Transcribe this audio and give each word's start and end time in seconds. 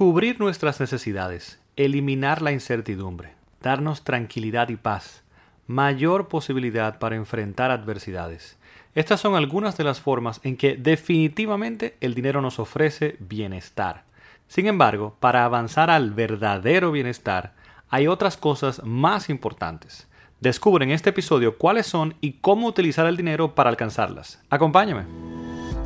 Cubrir 0.00 0.40
nuestras 0.40 0.80
necesidades, 0.80 1.60
eliminar 1.76 2.40
la 2.40 2.52
incertidumbre, 2.52 3.34
darnos 3.60 4.02
tranquilidad 4.02 4.70
y 4.70 4.76
paz, 4.76 5.22
mayor 5.66 6.28
posibilidad 6.28 6.98
para 6.98 7.16
enfrentar 7.16 7.70
adversidades. 7.70 8.56
Estas 8.94 9.20
son 9.20 9.34
algunas 9.34 9.76
de 9.76 9.84
las 9.84 10.00
formas 10.00 10.40
en 10.42 10.56
que 10.56 10.78
definitivamente 10.78 11.98
el 12.00 12.14
dinero 12.14 12.40
nos 12.40 12.58
ofrece 12.58 13.16
bienestar. 13.18 14.04
Sin 14.48 14.68
embargo, 14.68 15.18
para 15.20 15.44
avanzar 15.44 15.90
al 15.90 16.12
verdadero 16.12 16.92
bienestar, 16.92 17.52
hay 17.90 18.06
otras 18.06 18.38
cosas 18.38 18.82
más 18.82 19.28
importantes. 19.28 20.08
Descubre 20.40 20.82
en 20.82 20.92
este 20.92 21.10
episodio 21.10 21.58
cuáles 21.58 21.86
son 21.86 22.14
y 22.22 22.38
cómo 22.40 22.68
utilizar 22.68 23.04
el 23.04 23.18
dinero 23.18 23.54
para 23.54 23.68
alcanzarlas. 23.68 24.42
Acompáñame. 24.48 25.39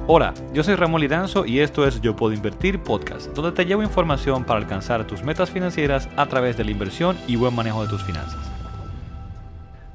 Hola, 0.06 0.34
yo 0.52 0.62
soy 0.62 0.74
Ramón 0.74 1.00
Lidanzo 1.00 1.46
y 1.46 1.60
esto 1.60 1.86
es 1.86 2.02
Yo 2.02 2.14
Puedo 2.14 2.34
Invertir 2.34 2.78
Podcast, 2.78 3.28
donde 3.28 3.52
te 3.52 3.64
llevo 3.64 3.82
información 3.82 4.44
para 4.44 4.60
alcanzar 4.60 5.06
tus 5.06 5.22
metas 5.22 5.50
financieras 5.50 6.10
a 6.18 6.26
través 6.26 6.58
de 6.58 6.64
la 6.64 6.72
inversión 6.72 7.16
y 7.26 7.36
buen 7.36 7.54
manejo 7.54 7.82
de 7.82 7.88
tus 7.88 8.04
finanzas. 8.04 8.38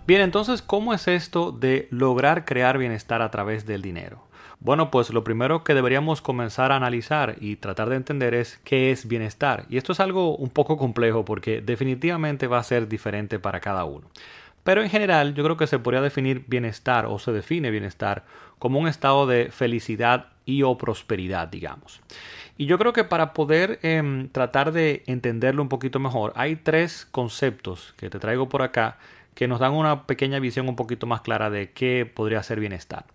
Bien, 0.07 0.21
entonces, 0.21 0.63
¿cómo 0.63 0.95
es 0.95 1.07
esto 1.07 1.51
de 1.51 1.87
lograr 1.91 2.43
crear 2.45 2.79
bienestar 2.79 3.21
a 3.21 3.29
través 3.29 3.67
del 3.67 3.83
dinero? 3.83 4.23
Bueno, 4.59 4.89
pues 4.89 5.11
lo 5.11 5.23
primero 5.23 5.63
que 5.63 5.75
deberíamos 5.75 6.23
comenzar 6.23 6.71
a 6.71 6.77
analizar 6.77 7.35
y 7.39 7.57
tratar 7.57 7.89
de 7.89 7.97
entender 7.97 8.33
es 8.33 8.59
qué 8.63 8.89
es 8.89 9.07
bienestar. 9.07 9.65
Y 9.69 9.77
esto 9.77 9.91
es 9.91 9.99
algo 9.99 10.35
un 10.35 10.49
poco 10.49 10.75
complejo 10.75 11.23
porque 11.23 11.61
definitivamente 11.61 12.47
va 12.47 12.57
a 12.57 12.63
ser 12.63 12.87
diferente 12.87 13.37
para 13.37 13.59
cada 13.59 13.85
uno. 13.85 14.07
Pero 14.69 14.83
en 14.83 14.89
general 14.91 15.33
yo 15.33 15.43
creo 15.43 15.57
que 15.57 15.65
se 15.65 15.79
podría 15.79 15.99
definir 15.99 16.43
bienestar 16.45 17.07
o 17.07 17.17
se 17.17 17.31
define 17.31 17.71
bienestar 17.71 18.23
como 18.59 18.77
un 18.77 18.87
estado 18.87 19.25
de 19.25 19.49
felicidad 19.49 20.27
y 20.45 20.61
o 20.61 20.77
prosperidad, 20.77 21.47
digamos. 21.47 22.01
Y 22.55 22.67
yo 22.67 22.77
creo 22.77 22.93
que 22.93 23.03
para 23.03 23.33
poder 23.33 23.79
em, 23.81 24.29
tratar 24.29 24.71
de 24.71 25.01
entenderlo 25.07 25.63
un 25.63 25.69
poquito 25.69 25.97
mejor, 25.97 26.33
hay 26.35 26.55
tres 26.55 27.07
conceptos 27.09 27.95
que 27.97 28.11
te 28.11 28.19
traigo 28.19 28.47
por 28.47 28.61
acá 28.61 28.99
que 29.33 29.47
nos 29.47 29.59
dan 29.59 29.73
una 29.73 30.05
pequeña 30.05 30.37
visión 30.37 30.69
un 30.69 30.75
poquito 30.75 31.07
más 31.07 31.21
clara 31.21 31.49
de 31.49 31.71
qué 31.71 32.05
podría 32.05 32.43
ser 32.43 32.59
bienestar. 32.59 33.05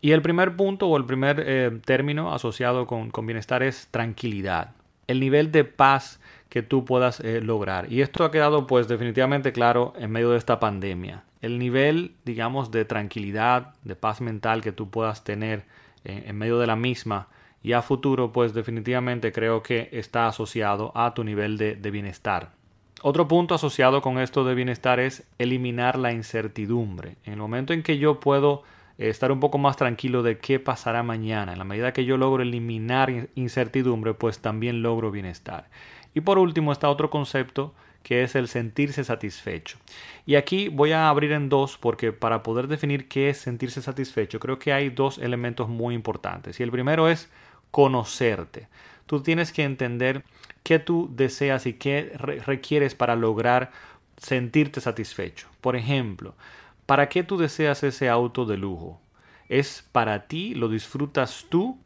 Y 0.00 0.12
el 0.12 0.22
primer 0.22 0.54
punto 0.54 0.86
o 0.86 0.96
el 0.96 1.06
primer 1.06 1.42
eh, 1.44 1.72
término 1.84 2.32
asociado 2.32 2.86
con, 2.86 3.10
con 3.10 3.26
bienestar 3.26 3.64
es 3.64 3.88
tranquilidad. 3.90 4.70
El 5.08 5.18
nivel 5.18 5.50
de 5.50 5.64
paz 5.64 6.20
que 6.54 6.62
tú 6.62 6.84
puedas 6.84 7.18
eh, 7.18 7.40
lograr. 7.40 7.92
Y 7.92 8.00
esto 8.00 8.22
ha 8.24 8.30
quedado 8.30 8.68
pues 8.68 8.86
definitivamente 8.86 9.52
claro 9.52 9.92
en 9.98 10.12
medio 10.12 10.30
de 10.30 10.38
esta 10.38 10.60
pandemia. 10.60 11.24
El 11.40 11.58
nivel, 11.58 12.14
digamos, 12.24 12.70
de 12.70 12.84
tranquilidad, 12.84 13.72
de 13.82 13.96
paz 13.96 14.20
mental 14.20 14.62
que 14.62 14.70
tú 14.70 14.88
puedas 14.88 15.24
tener 15.24 15.64
en, 16.04 16.38
medio 16.38 16.60
de 16.60 16.68
la 16.68 16.76
misma 16.76 17.26
y 17.60 17.72
a 17.72 17.82
futuro, 17.82 18.30
pues 18.30 18.54
definitivamente 18.54 19.32
creo 19.32 19.64
que 19.64 19.88
está 19.90 20.28
asociado 20.28 20.92
a 20.94 21.12
tu 21.12 21.24
nivel 21.24 21.58
de, 21.58 21.74
de 21.74 21.90
bienestar. 21.90 22.52
Otro 23.02 23.26
punto 23.26 23.56
asociado 23.56 24.00
con 24.00 24.20
esto 24.20 24.44
de 24.44 24.54
bienestar 24.54 25.00
es 25.00 25.26
eliminar 25.38 25.98
la 25.98 26.12
incertidumbre. 26.12 27.16
En 27.24 27.32
el 27.32 27.40
momento 27.40 27.72
en 27.72 27.82
que 27.82 27.98
yo 27.98 28.20
puedo 28.20 28.62
eh, 28.96 29.08
estar 29.08 29.32
un 29.32 29.40
poco 29.40 29.58
más 29.58 29.76
tranquilo 29.76 30.22
de 30.22 30.38
qué 30.38 30.60
pasará 30.60 31.02
mañana, 31.02 31.50
en 31.50 31.58
la 31.58 31.64
medida 31.64 31.92
que 31.92 32.04
yo 32.04 32.16
logro 32.16 32.44
eliminar 32.44 33.28
incertidumbre, 33.34 34.14
pues 34.14 34.38
también 34.38 34.82
logro 34.82 35.10
bienestar. 35.10 35.68
Y 36.14 36.20
por 36.20 36.38
último 36.38 36.72
está 36.72 36.88
otro 36.88 37.10
concepto 37.10 37.74
que 38.04 38.22
es 38.22 38.34
el 38.36 38.48
sentirse 38.48 39.02
satisfecho. 39.02 39.78
Y 40.26 40.36
aquí 40.36 40.68
voy 40.68 40.92
a 40.92 41.08
abrir 41.08 41.32
en 41.32 41.48
dos 41.48 41.76
porque 41.78 42.12
para 42.12 42.42
poder 42.42 42.68
definir 42.68 43.08
qué 43.08 43.30
es 43.30 43.38
sentirse 43.38 43.82
satisfecho 43.82 44.38
creo 44.38 44.58
que 44.58 44.72
hay 44.72 44.90
dos 44.90 45.18
elementos 45.18 45.68
muy 45.68 45.94
importantes. 45.94 46.60
Y 46.60 46.62
el 46.62 46.70
primero 46.70 47.08
es 47.08 47.30
conocerte. 47.70 48.68
Tú 49.06 49.22
tienes 49.22 49.52
que 49.52 49.64
entender 49.64 50.22
qué 50.62 50.78
tú 50.78 51.10
deseas 51.12 51.66
y 51.66 51.74
qué 51.74 52.12
requieres 52.16 52.94
para 52.94 53.16
lograr 53.16 53.72
sentirte 54.16 54.80
satisfecho. 54.80 55.48
Por 55.60 55.74
ejemplo, 55.74 56.34
¿para 56.86 57.08
qué 57.08 57.24
tú 57.24 57.36
deseas 57.36 57.82
ese 57.82 58.08
auto 58.08 58.44
de 58.44 58.58
lujo? 58.58 59.00
¿Es 59.48 59.86
para 59.92 60.26
ti? 60.26 60.54
¿Lo 60.54 60.68
disfrutas 60.68 61.46
tú? 61.48 61.78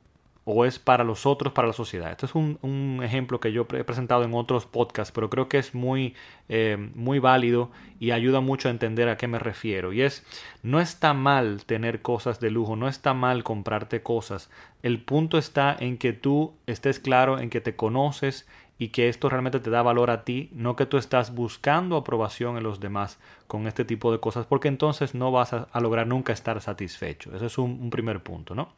O 0.50 0.64
es 0.64 0.78
para 0.78 1.04
los 1.04 1.26
otros, 1.26 1.52
para 1.52 1.68
la 1.68 1.74
sociedad. 1.74 2.10
Este 2.10 2.24
es 2.24 2.34
un, 2.34 3.00
ejemplo 3.04 3.38
que 3.38 3.52
yo 3.52 3.66
he 3.74 3.84
presentado 3.84 4.24
en 4.24 4.32
otros 4.32 4.64
podcasts, 4.64 5.12
pero 5.12 5.28
creo 5.28 5.46
que 5.46 5.58
es 5.58 5.74
muy, 5.74 6.14
eh, 6.48 6.90
muy 6.94 7.18
válido 7.18 7.70
y 8.00 8.12
ayuda 8.12 8.40
mucho 8.40 8.68
a 8.68 8.70
entender 8.70 9.10
a 9.10 9.18
qué 9.18 9.28
me 9.28 9.38
refiero. 9.38 9.92
Y 9.92 10.00
es, 10.00 10.24
no 10.62 10.80
está 10.80 11.12
mal 11.12 11.66
tener 11.66 12.00
cosas 12.00 12.40
de 12.40 12.50
lujo, 12.50 12.76
no 12.76 12.88
está 12.88 13.12
mal 13.12 13.44
comprarte 13.44 14.02
cosas. 14.02 14.48
El 14.82 15.02
punto 15.02 15.36
está 15.36 15.76
en 15.78 15.98
que 15.98 16.14
tú 16.14 16.54
estés 16.66 16.98
claro, 16.98 17.38
en 17.38 17.50
que 17.50 17.60
te 17.60 17.76
conoces 17.76 18.48
y 18.78 18.88
que 18.88 19.10
esto 19.10 19.28
realmente 19.28 19.60
te 19.60 19.68
da 19.68 19.82
valor 19.82 20.10
a 20.10 20.24
ti, 20.24 20.48
no 20.54 20.76
que 20.76 20.86
tú 20.86 20.96
estás 20.96 21.34
buscando 21.34 21.94
aprobación 21.94 22.56
en 22.56 22.62
los 22.62 22.80
demás 22.80 23.20
con 23.48 23.66
este 23.66 23.84
tipo 23.84 24.12
de 24.12 24.20
cosas, 24.20 24.46
porque 24.46 24.68
entonces 24.68 25.14
no 25.14 25.30
vas 25.30 25.52
a, 25.52 25.68
lograr 25.78 26.06
nunca 26.06 26.32
estar 26.32 26.58
satisfecho. 26.62 27.36
Ese 27.36 27.44
es 27.44 27.58
un 27.58 27.90
primer 27.90 28.22
punto, 28.22 28.54
¿no? 28.54 28.77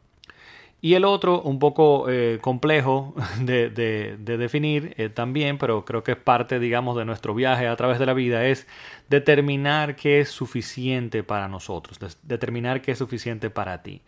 Y 0.83 0.95
el 0.95 1.05
otro, 1.05 1.43
un 1.43 1.59
poco 1.59 2.09
eh, 2.09 2.39
complejo 2.41 3.15
de, 3.41 3.71
definir 4.19 4.95
eh, 4.97 5.09
también, 5.11 5.59
pero 5.59 5.85
creo 5.85 6.03
que 6.03 6.13
es 6.13 6.19
parte, 6.19 6.59
digamos, 6.59 6.97
de 6.97 7.05
nuestro 7.05 7.35
viaje 7.35 7.69
a 7.69 7.77
través 7.77 7.99
de 7.99 8.07
la 8.07 8.15
vida, 8.15 8.47
es 8.47 8.67
determinar 9.09 9.97
qué 9.97 10.21
es 10.21 10.31
suficiente 10.31 11.23
para 11.23 11.49
nosotros, 11.49 11.99
determinar 12.23 12.81
qué 12.81 12.93
es 12.93 12.99
suficiente 12.99 13.51
para 13.51 13.83
ti. 13.83 14.01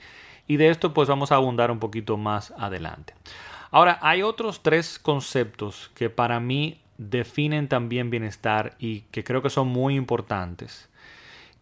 Y 0.46 0.56
de 0.56 0.70
esto 0.70 0.92
pues 0.92 1.08
vamos 1.08 1.30
a 1.30 1.36
abundar 1.36 1.70
un 1.70 1.78
poquito 1.78 2.16
más 2.16 2.52
adelante. 2.58 3.14
Ahora, 3.70 3.98
hay 4.02 4.22
otros 4.22 4.62
tres 4.62 4.98
conceptos 4.98 5.90
que 5.94 6.10
para 6.10 6.40
mí 6.40 6.80
definen 6.98 7.68
también 7.68 8.10
bienestar 8.10 8.76
y 8.78 9.00
que 9.10 9.24
creo 9.24 9.42
que 9.42 9.50
son 9.50 9.68
muy 9.68 9.94
importantes. 9.94 10.88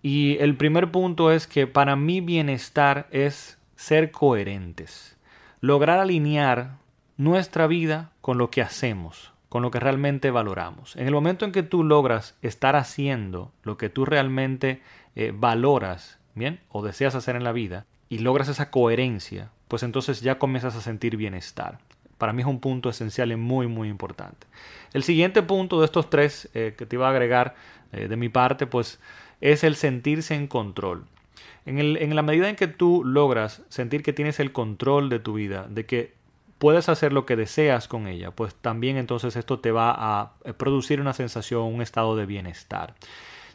Y 0.02 0.38
el 0.38 0.56
primer 0.56 0.90
punto 0.90 1.30
es 1.30 1.46
que 1.46 1.66
para 1.66 1.94
mí 1.94 2.20
bienestar 2.20 3.06
es 3.10 3.59
ser 3.80 4.10
coherentes, 4.10 5.16
lograr 5.62 6.00
alinear 6.00 6.76
nuestra 7.16 7.66
vida 7.66 8.12
con 8.20 8.36
lo 8.36 8.50
que 8.50 8.60
hacemos, 8.60 9.32
con 9.48 9.62
lo 9.62 9.70
que 9.70 9.80
realmente 9.80 10.30
valoramos. 10.30 10.96
En 10.96 11.06
el 11.06 11.14
momento 11.14 11.46
en 11.46 11.50
que 11.52 11.62
tú 11.62 11.82
logras 11.82 12.36
estar 12.42 12.76
haciendo 12.76 13.52
lo 13.62 13.78
que 13.78 13.88
tú 13.88 14.04
realmente 14.04 14.82
eh, 15.16 15.32
valoras, 15.34 16.18
bien, 16.34 16.60
o 16.68 16.82
deseas 16.82 17.14
hacer 17.14 17.36
en 17.36 17.42
la 17.42 17.52
vida, 17.52 17.86
y 18.10 18.18
logras 18.18 18.48
esa 18.48 18.70
coherencia, 18.70 19.50
pues 19.66 19.82
entonces 19.82 20.20
ya 20.20 20.38
comienzas 20.38 20.76
a 20.76 20.82
sentir 20.82 21.16
bienestar. 21.16 21.78
Para 22.18 22.34
mí 22.34 22.42
es 22.42 22.48
un 22.48 22.60
punto 22.60 22.90
esencial 22.90 23.32
y 23.32 23.36
muy, 23.36 23.66
muy 23.66 23.88
importante. 23.88 24.46
El 24.92 25.04
siguiente 25.04 25.42
punto 25.42 25.80
de 25.80 25.86
estos 25.86 26.10
tres 26.10 26.50
eh, 26.52 26.74
que 26.76 26.84
te 26.84 26.96
iba 26.96 27.06
a 27.06 27.12
agregar 27.12 27.54
eh, 27.92 28.08
de 28.08 28.16
mi 28.16 28.28
parte, 28.28 28.66
pues 28.66 29.00
es 29.40 29.64
el 29.64 29.74
sentirse 29.74 30.34
en 30.34 30.48
control. 30.48 31.06
En, 31.66 32.16
la 32.16 32.22
medida 32.22 32.48
en 32.48 32.56
que 32.56 32.68
tú 32.68 33.02
logras 33.04 33.62
sentir 33.68 34.02
que 34.02 34.12
tienes 34.12 34.40
el 34.40 34.52
control 34.52 35.08
de 35.08 35.18
tu 35.18 35.34
vida, 35.34 35.66
de 35.68 35.86
que 35.86 36.14
puedes 36.58 36.88
hacer 36.88 37.12
lo 37.12 37.26
que 37.26 37.36
deseas 37.36 37.86
con 37.86 38.06
ella, 38.06 38.30
pues 38.30 38.54
también 38.54 38.96
entonces 38.96 39.36
esto 39.36 39.60
te 39.60 39.70
va 39.70 39.94
a 39.96 40.32
eh, 40.44 40.52
producir 40.52 41.00
una 41.00 41.12
sensación, 41.12 41.62
un 41.62 41.82
estado 41.82 42.16
de 42.16 42.26
bienestar. 42.26 42.94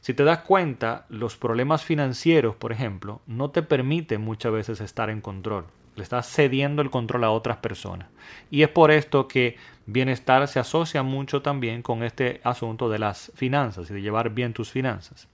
Si 0.01 0.13
te 0.13 0.23
das 0.23 0.39
cuenta, 0.39 1.05
los 1.09 1.35
problemas 1.35 1.83
financieros, 1.83 2.55
por 2.55 2.71
ejemplo, 2.71 3.21
no 3.25 3.49
te 3.49 3.63
permiten 3.63 4.21
muchas 4.21 4.51
veces 4.51 4.79
estar 4.79 5.09
en 5.09 5.19
control. 5.19 5.65
Le 5.95 6.03
estás 6.03 6.27
cediendo 6.27 6.83
el 6.83 6.91
control 6.91 7.23
a 7.23 7.31
otras 7.31 7.57
personas. 7.57 8.07
Y 8.51 8.61
es 8.61 8.69
por 8.69 8.91
esto 8.91 9.27
que 9.27 9.57
bienestar 9.87 10.47
se 10.47 10.59
asocia 10.59 11.01
mucho 11.01 11.41
también 11.41 11.81
con 11.81 12.03
este 12.03 12.39
asunto 12.43 12.87
de 12.87 12.99
las 12.99 13.31
finanzas 13.33 13.89
y 13.89 13.95
de 13.95 14.01
llevar 14.01 14.29
bien 14.29 14.53
tus 14.53 14.69
finanzas. 14.69 15.27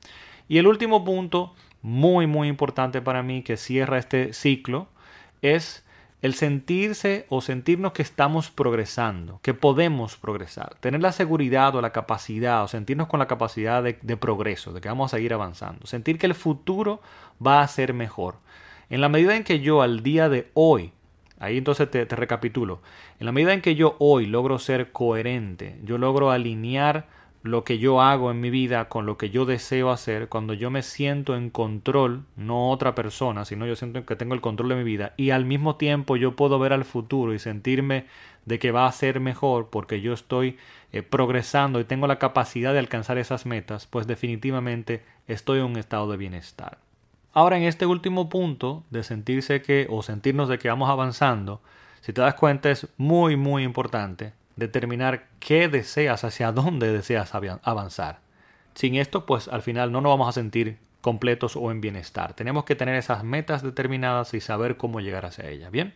Y 0.47 0.57
el 0.57 0.67
último 0.67 1.03
punto 1.03 1.53
muy, 1.81 2.27
muy 2.27 2.47
importante 2.47 3.01
para 3.01 3.23
mí 3.23 3.43
que 3.43 3.57
cierra 3.57 3.97
este 3.97 4.33
ciclo 4.33 4.87
es 5.41 5.83
el 6.21 6.35
sentirse 6.35 7.25
o 7.29 7.41
sentirnos 7.41 7.93
que 7.93 8.03
estamos 8.03 8.51
progresando, 8.51 9.39
que 9.41 9.55
podemos 9.55 10.17
progresar, 10.17 10.75
tener 10.79 11.01
la 11.01 11.11
seguridad 11.11 11.75
o 11.75 11.81
la 11.81 11.91
capacidad 11.91 12.63
o 12.63 12.67
sentirnos 12.67 13.07
con 13.07 13.19
la 13.19 13.27
capacidad 13.27 13.81
de, 13.81 14.17
progreso, 14.17 14.71
de 14.71 14.81
que 14.81 14.89
vamos 14.89 15.11
a 15.11 15.17
seguir 15.17 15.33
avanzando, 15.33 15.87
sentir 15.87 16.19
que 16.19 16.27
el 16.27 16.35
futuro 16.35 17.01
va 17.45 17.61
a 17.61 17.67
ser 17.67 17.93
mejor. 17.93 18.35
En 18.89 19.01
la 19.01 19.09
medida 19.09 19.35
en 19.35 19.43
que 19.43 19.61
yo 19.61 19.81
al 19.81 20.03
día 20.03 20.29
de 20.29 20.51
hoy, 20.53 20.91
ahí 21.39 21.57
entonces 21.57 21.89
te 21.89 22.05
recapitulo, 22.05 22.81
en 23.19 23.25
la 23.25 23.31
medida 23.31 23.53
en 23.53 23.61
que 23.61 23.73
yo 23.73 23.95
hoy 23.97 24.27
logro 24.27 24.59
ser 24.59 24.91
coherente, 24.91 25.79
yo 25.83 25.97
logro 25.97 26.29
alinear 26.29 27.07
lo 27.43 27.63
que 27.63 27.79
yo 27.79 28.01
hago 28.01 28.29
en 28.29 28.39
mi 28.39 28.51
vida 28.51 28.87
con 28.87 29.05
lo 29.05 29.17
que 29.17 29.31
yo 29.31 29.45
deseo 29.45 29.89
hacer, 29.89 30.29
cuando 30.29 30.53
yo 30.53 30.69
me 30.69 30.83
siento 30.83 31.35
en 31.35 31.49
control, 31.49 32.23
no 32.35 32.69
otra 32.69 32.93
persona, 32.93 33.45
sino 33.45 33.65
yo 33.65 33.75
siento 33.75 34.05
que 34.05 34.15
tengo 34.15 34.35
el 34.35 34.41
control 34.41 34.69
de 34.69 34.75
mi 34.75 34.83
vida 34.83 35.13
y 35.17 35.31
al 35.31 35.45
mismo 35.45 35.75
tiempo 35.75 36.17
yo 36.17 36.35
puedo 36.35 36.59
ver 36.59 36.71
al 36.71 36.85
futuro 36.85 37.33
y 37.33 37.39
sentirme 37.39 38.05
de 38.45 38.59
que 38.59 38.71
va 38.71 38.85
a 38.85 38.91
ser 38.91 39.19
mejor 39.19 39.69
porque 39.69 40.01
yo 40.01 40.13
estoy 40.13 40.57
eh, 40.91 41.01
progresando 41.01 41.79
y 41.79 41.83
tengo 41.83 42.05
la 42.05 42.19
capacidad 42.19 42.73
de 42.73 42.79
alcanzar 42.79 43.17
esas 43.17 43.45
metas, 43.45 43.87
pues 43.87 44.05
definitivamente 44.05 45.03
estoy 45.27 45.59
en 45.59 45.65
un 45.65 45.77
estado 45.77 46.11
de 46.11 46.17
bienestar. 46.17 46.77
Ahora 47.33 47.57
en 47.57 47.63
este 47.63 47.85
último 47.85 48.29
punto 48.29 48.83
de 48.91 49.03
sentirse 49.03 49.61
que 49.61 49.87
o 49.89 50.03
sentirnos 50.03 50.47
de 50.47 50.59
que 50.59 50.69
vamos 50.69 50.89
avanzando, 50.89 51.61
si 52.01 52.13
te 52.13 52.21
das 52.21 52.35
cuenta 52.35 52.69
es 52.69 52.87
muy 52.97 53.35
muy 53.35 53.63
importante 53.63 54.33
determinar 54.61 55.27
qué 55.39 55.67
deseas, 55.67 56.23
hacia 56.23 56.51
dónde 56.51 56.93
deseas 56.93 57.33
avanzar. 57.33 58.19
Sin 58.75 58.95
esto, 58.95 59.25
pues 59.25 59.47
al 59.47 59.61
final 59.61 59.91
no 59.91 59.99
nos 59.99 60.11
vamos 60.11 60.29
a 60.29 60.31
sentir 60.31 60.77
completos 61.01 61.55
o 61.55 61.71
en 61.71 61.81
bienestar. 61.81 62.33
Tenemos 62.35 62.63
que 62.63 62.75
tener 62.75 62.95
esas 62.95 63.23
metas 63.23 63.63
determinadas 63.63 64.33
y 64.33 64.39
saber 64.39 64.77
cómo 64.77 65.01
llegar 65.01 65.25
hacia 65.25 65.49
ellas. 65.49 65.71
Bien, 65.71 65.93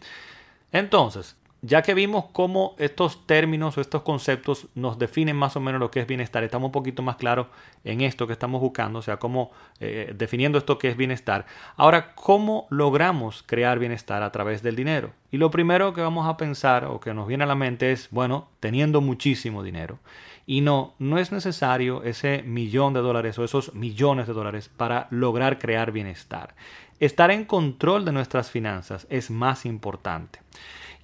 entonces, 0.72 1.38
ya 1.62 1.82
que 1.82 1.94
vimos 1.94 2.26
cómo 2.32 2.76
estos 2.78 3.26
términos 3.26 3.78
o 3.78 3.82
estos 3.82 4.04
conceptos 4.04 4.68
nos 4.76 5.00
definen 5.00 5.36
más 5.36 5.56
o 5.56 5.60
menos 5.60 5.80
lo 5.80 5.90
que 5.90 6.00
es 6.00 6.08
bienestar, 6.08 6.44
estamos 6.44 6.68
un 6.68 6.72
poquito 6.72 7.02
más 7.02 7.16
claros 7.16 7.48
en 7.84 8.02
esto 8.02 8.28
que 8.28 8.34
estamos 8.34 8.62
buscando, 8.62 9.00
o 9.00 9.02
sea, 9.02 9.18
cómo 9.18 9.52
eh, 9.80 10.14
definiendo 10.16 10.58
esto 10.58 10.78
que 10.78 10.90
es 10.90 10.98
bienestar. 10.98 11.46
Ahora, 11.76 12.14
¿cómo 12.14 12.68
logramos 12.70 13.44
crear 13.44 13.80
bienestar 13.80 14.22
a 14.22 14.32
través 14.32 14.62
del 14.62 14.76
dinero? 14.76 15.12
Y 15.32 15.38
lo 15.38 15.50
primero 15.50 15.94
que 15.94 16.02
vamos 16.02 16.28
a 16.28 16.38
pensar 16.38 16.86
o 16.86 17.00
que 17.00 17.14
nos 17.14 17.28
viene 17.28 17.44
a 17.44 17.48
la 17.48 17.56
mente 17.56 17.92
es, 17.92 18.10
bueno, 18.12 18.48
teniendo 18.60 19.02
muchísimo 19.02 19.64
dinero. 19.64 20.00
Y 20.46 20.62
no, 20.62 20.94
no 21.00 21.18
es 21.18 21.32
necesario 21.32 22.04
ese 22.04 22.44
millón 22.44 22.94
de 22.94 23.02
dólares 23.02 23.40
o 23.40 23.44
esos 23.44 23.74
millones 23.74 24.28
de 24.28 24.34
dólares 24.34 24.70
para 24.70 25.08
lograr 25.10 25.58
crear 25.58 25.92
bienestar. 25.92 26.56
Estar 27.00 27.32
en 27.32 27.46
control 27.46 28.06
de 28.06 28.12
nuestras 28.12 28.52
finanzas 28.52 29.08
es 29.10 29.32
más 29.32 29.66
importante. 29.66 30.40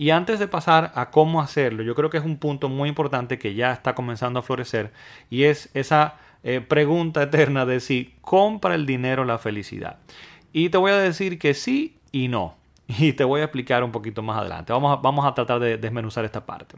Y 0.02 0.10
antes 0.10 0.40
de 0.40 0.48
pasar 0.48 0.92
a 0.96 1.12
cómo 1.12 1.42
hacerlo, 1.42 1.84
yo 1.84 1.94
creo 1.94 2.10
que 2.10 2.18
es 2.18 2.26
un 2.26 2.38
punto 2.38 2.70
muy 2.70 2.90
importante 2.90 3.38
que 3.38 3.54
ya 3.54 3.72
está 3.72 3.94
comenzando 3.94 4.40
a 4.40 4.42
florecer 4.42 4.92
y 5.30 5.44
es 5.44 5.70
esa 5.76 6.16
eh, 6.42 6.60
pregunta 6.60 7.22
eterna 7.22 7.68
de 7.68 7.80
si 7.80 8.16
compra 8.22 8.74
el 8.74 8.88
dinero 8.88 9.26
la 9.26 9.38
felicidad. 9.38 10.00
Y 10.54 10.70
te 10.70 10.80
voy 10.80 10.90
a 10.90 10.98
decir 10.98 11.38
que 11.38 11.54
sí 11.54 12.00
y 12.12 12.30
no. 12.30 12.56
Y 12.88 13.14
te 13.14 13.24
voy 13.24 13.42
a 13.42 13.44
explicar 13.44 13.84
un 13.84 13.92
poquito 13.92 14.24
más 14.24 14.40
adelante. 14.40 14.74
Vamos 14.74 14.98
a, 14.98 15.00
vamos 15.00 15.24
a 15.24 15.36
tratar 15.36 15.60
de 15.60 15.78
desmenuzar 15.78 16.26
esta 16.26 16.48
parte. 16.48 16.78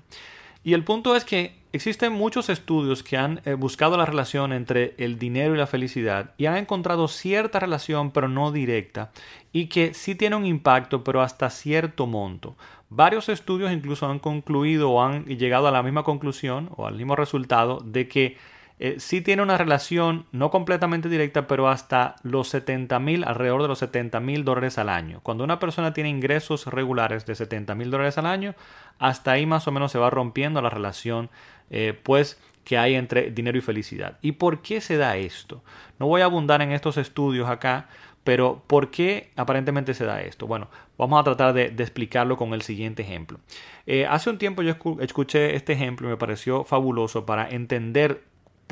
Y 0.63 0.73
el 0.73 0.83
punto 0.83 1.15
es 1.15 1.25
que 1.25 1.55
existen 1.73 2.13
muchos 2.13 2.49
estudios 2.49 3.03
que 3.03 3.17
han 3.17 3.41
eh, 3.45 3.53
buscado 3.53 3.97
la 3.97 4.05
relación 4.05 4.53
entre 4.53 4.93
el 4.97 5.19
dinero 5.19 5.55
y 5.55 5.57
la 5.57 5.67
felicidad 5.67 6.31
y 6.37 6.45
han 6.45 6.55
encontrado 6.55 7.07
cierta 7.07 7.59
relación 7.59 8.11
pero 8.11 8.27
no 8.29 8.51
directa 8.51 9.11
y 9.51 9.65
que 9.65 9.93
sí 9.93 10.15
tiene 10.15 10.35
un 10.35 10.45
impacto 10.45 11.03
pero 11.03 11.21
hasta 11.21 11.49
cierto 11.49 12.07
monto. 12.07 12.55
Varios 12.89 13.27
estudios 13.27 13.71
incluso 13.71 14.05
han 14.05 14.19
concluido 14.19 14.91
o 14.91 15.03
han 15.03 15.25
llegado 15.25 15.67
a 15.67 15.71
la 15.71 15.83
misma 15.83 16.03
conclusión 16.03 16.69
o 16.77 16.85
al 16.85 16.95
mismo 16.95 17.15
resultado 17.15 17.79
de 17.83 18.07
que 18.07 18.37
eh, 18.79 18.95
sí 18.99 19.21
tiene 19.21 19.41
una 19.41 19.57
relación 19.57 20.25
no 20.31 20.49
completamente 20.49 21.09
directa, 21.09 21.47
pero 21.47 21.69
hasta 21.69 22.15
los 22.23 22.49
70 22.49 22.99
mil, 22.99 23.23
alrededor 23.23 23.61
de 23.61 23.67
los 23.67 23.79
70 23.79 24.19
mil 24.19 24.43
dólares 24.43 24.77
al 24.77 24.89
año. 24.89 25.19
Cuando 25.21 25.43
una 25.43 25.59
persona 25.59 25.93
tiene 25.93 26.09
ingresos 26.09 26.65
regulares 26.65 27.25
de 27.25 27.35
70 27.35 27.75
mil 27.75 27.91
dólares 27.91 28.17
al 28.17 28.25
año, 28.25 28.55
hasta 28.99 29.31
ahí 29.31 29.45
más 29.45 29.67
o 29.67 29.71
menos 29.71 29.91
se 29.91 29.99
va 29.99 30.09
rompiendo 30.09 30.61
la 30.61 30.69
relación, 30.69 31.29
eh, 31.69 31.97
pues 32.03 32.39
que 32.63 32.77
hay 32.77 32.95
entre 32.95 33.31
dinero 33.31 33.57
y 33.57 33.61
felicidad. 33.61 34.17
¿Y 34.21 34.33
por 34.33 34.61
qué 34.61 34.81
se 34.81 34.97
da 34.97 35.17
esto? 35.17 35.63
No 35.99 36.07
voy 36.07 36.21
a 36.21 36.25
abundar 36.25 36.61
en 36.61 36.71
estos 36.71 36.97
estudios 36.97 37.49
acá, 37.49 37.89
pero 38.23 38.63
¿por 38.67 38.89
qué 38.89 39.31
aparentemente 39.35 39.93
se 39.93 40.05
da 40.05 40.21
esto? 40.21 40.47
Bueno, 40.47 40.69
vamos 40.97 41.19
a 41.19 41.23
tratar 41.23 41.53
de, 41.53 41.65
explicarlo 41.65 42.37
con 42.37 42.53
el 42.53 42.61
siguiente 42.61 43.01
ejemplo. 43.01 43.39
Eh, 43.85 44.05
hace 44.05 44.29
un 44.29 44.37
tiempo 44.37 44.61
yo 44.61 44.75
escuché 45.01 45.55
este 45.55 45.73
ejemplo 45.73 46.07
y 46.07 46.11
me 46.11 46.17
pareció 46.17 46.63
fabuloso 46.63 47.25
para 47.25 47.49
entender 47.49 48.23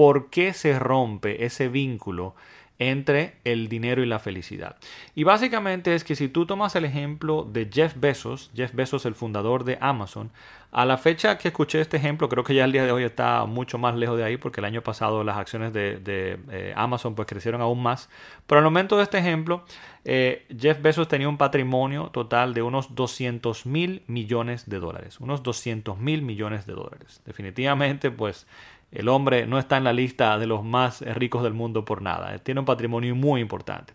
por 0.01 0.31
qué 0.31 0.53
se 0.53 0.79
rompe 0.79 1.45
ese 1.45 1.67
vínculo 1.67 2.33
entre 2.79 3.35
el 3.43 3.69
dinero 3.69 4.01
y 4.01 4.07
la 4.07 4.17
felicidad. 4.17 4.77
Y 5.13 5.23
básicamente 5.23 5.93
es 5.93 6.03
que 6.03 6.15
si 6.15 6.27
tú 6.27 6.47
tomas 6.47 6.75
el 6.75 6.85
ejemplo 6.85 7.43
de 7.43 7.69
Jeff 7.71 7.93
Bezos, 7.95 8.49
Jeff 8.55 8.73
Bezos 8.73 9.05
el 9.05 9.13
fundador 9.13 9.63
de 9.63 9.77
Amazon, 9.79 10.31
a 10.71 10.87
la 10.87 10.97
fecha 10.97 11.37
que 11.37 11.49
escuché 11.49 11.81
este 11.81 11.97
ejemplo, 11.97 12.29
creo 12.29 12.43
que 12.43 12.55
ya 12.55 12.65
el 12.65 12.71
día 12.71 12.83
de 12.83 12.91
hoy 12.91 13.03
está 13.03 13.45
mucho 13.45 13.77
más 13.77 13.95
lejos 13.95 14.17
de 14.17 14.23
ahí 14.23 14.37
porque 14.37 14.59
el 14.61 14.65
año 14.65 14.81
pasado 14.81 15.23
las 15.23 15.37
acciones 15.37 15.71
de, 15.71 16.01
eh, 16.49 16.73
Amazon 16.75 17.13
pues 17.13 17.27
crecieron 17.27 17.61
aún 17.61 17.83
más. 17.83 18.09
Pero 18.47 18.57
al 18.57 18.65
momento 18.65 18.97
de 18.97 19.03
este 19.03 19.19
ejemplo, 19.19 19.63
eh, 20.03 20.47
Jeff 20.57 20.81
Bezos 20.81 21.07
tenía 21.07 21.29
un 21.29 21.37
patrimonio 21.37 22.07
total 22.07 22.55
de 22.55 22.63
unos 22.63 22.95
200 22.95 23.67
mil 23.67 24.01
millones 24.07 24.67
de 24.67 24.79
dólares. 24.79 25.19
Unos 25.19 25.43
200 25.43 25.99
mil 25.99 26.23
millones 26.23 26.65
de 26.65 26.73
dólares. 26.73 27.21
Definitivamente 27.23 28.09
pues 28.09 28.47
el 28.91 29.07
hombre 29.07 29.45
no 29.47 29.57
está 29.57 29.77
en 29.77 29.85
la 29.85 29.93
lista 29.93 30.37
de 30.37 30.47
los 30.47 30.63
más 30.63 31.01
ricos 31.01 31.43
del 31.43 31.53
mundo 31.53 31.85
por 31.85 32.01
nada. 32.01 32.37
Tiene 32.39 32.59
un 32.59 32.65
patrimonio 32.65 33.15
muy 33.15 33.41
importante. 33.41 33.93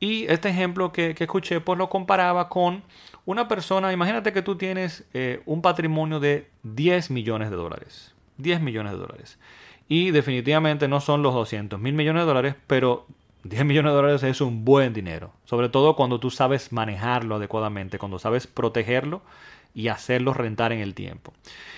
Y 0.00 0.24
este 0.24 0.48
ejemplo 0.48 0.90
que, 0.90 1.14
escuché, 1.16 1.60
pues 1.60 1.78
lo 1.78 1.88
comparaba 1.88 2.48
con 2.48 2.82
una 3.24 3.46
persona, 3.46 3.92
imagínate 3.92 4.32
que 4.32 4.42
tú 4.42 4.56
tienes 4.56 5.06
eh, 5.14 5.42
un 5.46 5.62
patrimonio 5.62 6.18
de 6.18 6.48
10 6.64 7.10
millones 7.10 7.50
de 7.50 7.56
dólares. 7.56 8.14
10 8.38 8.60
millones 8.62 8.92
de 8.92 8.98
dólares. 8.98 9.38
Y 9.86 10.10
definitivamente 10.10 10.88
no 10.88 11.00
son 11.00 11.22
los 11.22 11.34
200 11.34 11.78
mil 11.78 11.94
millones 11.94 12.22
de 12.22 12.26
dólares, 12.26 12.54
pero 12.66 13.06
10 13.44 13.64
millones 13.64 13.92
de 13.92 13.96
dólares 13.96 14.22
es 14.22 14.40
un 14.40 14.64
buen 14.64 14.92
dinero. 14.92 15.32
Sobre 15.44 15.68
todo 15.68 15.94
cuando 15.94 16.18
tú 16.18 16.30
sabes 16.30 16.72
manejarlo 16.72 17.36
adecuadamente, 17.36 17.98
cuando 17.98 18.18
sabes 18.18 18.46
protegerlo 18.46 19.22
y 19.74 19.88
hacerlo 19.88 20.34
rentar 20.34 20.72
en 20.72 20.80
el 20.80 20.94
tiempo. 20.94 21.32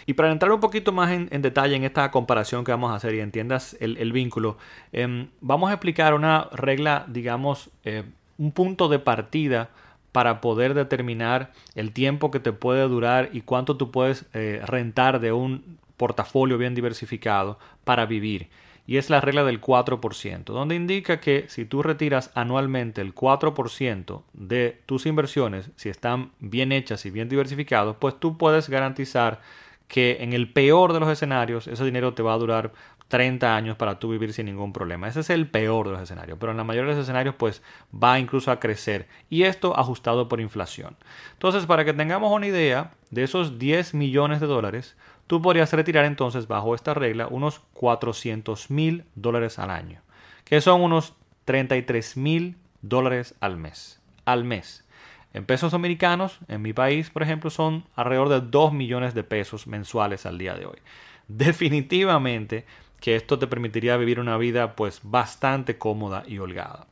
Y 0.06 0.14
para 0.14 0.30
entrar 0.30 0.52
un 0.52 0.60
poquito 0.60 0.92
más 0.92 1.10
en, 1.12 1.42
detalle 1.42 1.76
en 1.76 1.84
esta 1.84 2.10
comparación 2.10 2.64
que 2.64 2.72
vamos 2.72 2.90
a 2.92 2.96
hacer 2.96 3.14
y 3.14 3.20
entiendas 3.20 3.76
el, 3.80 4.12
vínculo, 4.12 4.58
em, 4.92 5.28
vamos 5.40 5.70
a 5.70 5.74
explicar 5.74 6.14
una 6.14 6.48
regla, 6.52 7.04
digamos, 7.08 7.70
eh, 7.84 8.04
un 8.38 8.52
punto 8.52 8.88
de 8.88 8.98
partida 8.98 9.70
para 10.12 10.40
poder 10.40 10.74
determinar 10.74 11.52
el 11.74 11.92
tiempo 11.92 12.30
que 12.30 12.40
te 12.40 12.52
puede 12.52 12.82
durar 12.82 13.30
y 13.32 13.40
cuánto 13.40 13.76
tú 13.76 13.90
puedes 13.90 14.26
eh, 14.32 14.60
rentar 14.64 15.20
de 15.20 15.32
un 15.32 15.78
portafolio 15.96 16.58
bien 16.58 16.74
diversificado 16.74 17.58
para 17.84 18.06
vivir 18.06 18.48
y 18.86 18.98
es 18.98 19.10
la 19.10 19.20
regla 19.20 19.44
del 19.44 19.60
4%, 19.60 20.44
donde 20.44 20.74
indica 20.74 21.20
que 21.20 21.46
si 21.48 21.64
tú 21.64 21.82
retiras 21.82 22.30
anualmente 22.34 23.00
el 23.00 23.14
4% 23.14 24.22
de 24.32 24.82
tus 24.86 25.06
inversiones, 25.06 25.70
si 25.76 25.88
están 25.88 26.32
bien 26.38 26.72
hechas 26.72 27.06
y 27.06 27.10
bien 27.10 27.28
diversificadas, 27.28 27.96
pues 27.98 28.18
tú 28.18 28.36
puedes 28.36 28.68
garantizar 28.68 29.40
que 29.88 30.18
en 30.20 30.32
el 30.32 30.52
peor 30.52 30.92
de 30.92 31.00
los 31.00 31.08
escenarios 31.08 31.66
ese 31.66 31.84
dinero 31.84 32.14
te 32.14 32.22
va 32.22 32.34
a 32.34 32.38
durar 32.38 32.72
30 33.08 33.54
años 33.54 33.76
para 33.76 33.98
tú 33.98 34.10
vivir 34.10 34.32
sin 34.32 34.46
ningún 34.46 34.72
problema. 34.72 35.08
Ese 35.08 35.20
es 35.20 35.30
el 35.30 35.48
peor 35.48 35.86
de 35.86 35.92
los 35.92 36.02
escenarios, 36.02 36.38
pero 36.40 36.52
en 36.52 36.58
la 36.58 36.64
mayoría 36.64 36.90
de 36.90 36.96
los 36.96 37.02
escenarios 37.04 37.34
pues 37.36 37.62
va 37.94 38.18
incluso 38.18 38.50
a 38.50 38.58
crecer 38.58 39.08
y 39.28 39.44
esto 39.44 39.78
ajustado 39.78 40.28
por 40.28 40.40
inflación. 40.40 40.96
Entonces, 41.32 41.66
para 41.66 41.84
que 41.84 41.92
tengamos 41.92 42.32
una 42.32 42.46
idea 42.46 42.92
de 43.10 43.22
esos 43.22 43.58
10 43.58 43.94
millones 43.94 44.40
de 44.40 44.46
dólares, 44.46 44.96
tú 45.26 45.42
podrías 45.42 45.72
retirar 45.72 46.04
entonces 46.04 46.46
bajo 46.46 46.74
esta 46.74 46.94
regla 46.94 47.26
unos 47.28 47.60
400 47.74 48.70
mil 48.70 49.04
dólares 49.14 49.58
al 49.58 49.70
año, 49.70 50.00
que 50.44 50.60
son 50.60 50.82
unos 50.82 51.14
33 51.44 52.16
mil 52.16 52.56
dólares 52.82 53.34
al 53.40 53.56
mes. 53.56 54.00
Al 54.24 54.44
mes. 54.44 54.84
En 55.32 55.44
pesos 55.44 55.72
dominicanos, 55.72 56.38
en 56.48 56.62
mi 56.62 56.72
país, 56.72 57.10
por 57.10 57.22
ejemplo, 57.22 57.50
son 57.50 57.84
alrededor 57.96 58.28
de 58.28 58.40
2 58.40 58.72
millones 58.72 59.14
de 59.14 59.24
pesos 59.24 59.66
mensuales 59.66 60.26
al 60.26 60.38
día 60.38 60.54
de 60.54 60.66
hoy. 60.66 60.78
Definitivamente 61.28 62.64
que 63.00 63.16
esto 63.16 63.38
te 63.38 63.46
permitiría 63.46 63.96
vivir 63.96 64.20
una 64.20 64.38
vida 64.38 64.76
pues 64.76 65.00
bastante 65.02 65.76
cómoda 65.76 66.22
y 66.26 66.38
holgada. 66.38 66.86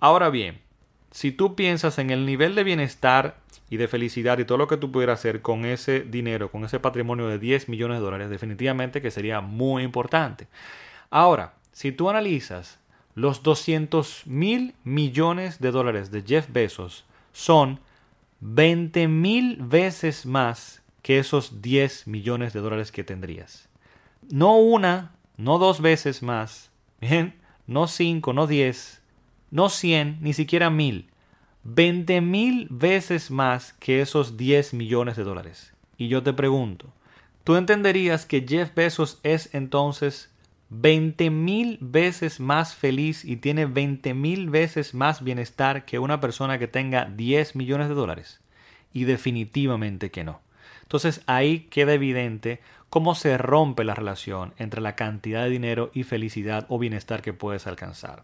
Ahora 0.00 0.28
bien, 0.28 0.60
si 1.10 1.32
tú 1.32 1.54
piensas 1.54 1.98
en 1.98 2.10
el 2.10 2.26
nivel 2.26 2.54
de 2.54 2.64
bienestar 2.64 3.36
y 3.70 3.76
de 3.76 3.88
felicidad 3.88 4.38
y 4.38 4.44
todo 4.44 4.58
lo 4.58 4.68
que 4.68 4.76
tú 4.76 4.92
pudieras 4.92 5.20
hacer 5.20 5.42
con 5.42 5.64
ese 5.64 6.00
dinero, 6.00 6.50
con 6.50 6.64
ese 6.64 6.80
patrimonio 6.80 7.28
de 7.28 7.38
10 7.38 7.68
millones 7.68 7.98
de 7.98 8.04
dólares, 8.04 8.30
definitivamente 8.30 9.00
que 9.00 9.10
sería 9.10 9.40
muy 9.40 9.82
importante. 9.82 10.48
Ahora, 11.10 11.54
si 11.72 11.92
tú 11.92 12.10
analizas 12.10 12.78
los 13.14 13.42
200 13.42 14.26
mil 14.26 14.74
millones 14.84 15.60
de 15.60 15.70
dólares 15.70 16.10
de 16.10 16.22
Jeff 16.22 16.48
Bezos, 16.52 17.04
son 17.32 17.80
20 18.40 19.08
mil 19.08 19.56
veces 19.60 20.26
más 20.26 20.82
que 21.02 21.18
esos 21.18 21.62
10 21.62 22.06
millones 22.06 22.52
de 22.52 22.60
dólares 22.60 22.92
que 22.92 23.04
tendrías. 23.04 23.68
No 24.30 24.56
una, 24.56 25.12
no 25.36 25.58
dos 25.58 25.80
veces 25.80 26.22
más, 26.22 26.70
bien, 27.00 27.34
no 27.66 27.86
cinco, 27.88 28.32
no 28.32 28.46
diez, 28.46 29.02
no 29.50 29.68
cien, 29.68 30.18
ni 30.20 30.32
siquiera 30.32 30.70
mil. 30.70 31.10
20 31.64 32.20
mil 32.20 32.68
veces 32.70 33.30
más 33.30 33.72
que 33.74 34.02
esos 34.02 34.36
10 34.36 34.74
millones 34.74 35.16
de 35.16 35.24
dólares. 35.24 35.72
Y 35.96 36.08
yo 36.08 36.22
te 36.22 36.34
pregunto, 36.34 36.92
¿tú 37.42 37.56
entenderías 37.56 38.26
que 38.26 38.44
Jeff 38.46 38.74
Bezos 38.74 39.18
es 39.22 39.54
entonces 39.54 40.30
20 40.68 41.30
mil 41.30 41.78
veces 41.80 42.38
más 42.38 42.74
feliz 42.74 43.24
y 43.24 43.36
tiene 43.36 43.64
20 43.64 44.12
mil 44.12 44.50
veces 44.50 44.92
más 44.92 45.24
bienestar 45.24 45.86
que 45.86 45.98
una 45.98 46.20
persona 46.20 46.58
que 46.58 46.68
tenga 46.68 47.06
10 47.06 47.56
millones 47.56 47.88
de 47.88 47.94
dólares? 47.94 48.40
Y 48.92 49.04
definitivamente 49.04 50.10
que 50.10 50.22
no. 50.22 50.40
Entonces 50.82 51.22
ahí 51.26 51.60
queda 51.70 51.94
evidente 51.94 52.60
cómo 52.90 53.14
se 53.14 53.38
rompe 53.38 53.84
la 53.84 53.94
relación 53.94 54.52
entre 54.58 54.82
la 54.82 54.96
cantidad 54.96 55.44
de 55.44 55.50
dinero 55.50 55.90
y 55.94 56.02
felicidad 56.02 56.66
o 56.68 56.78
bienestar 56.78 57.22
que 57.22 57.32
puedes 57.32 57.66
alcanzar. 57.66 58.22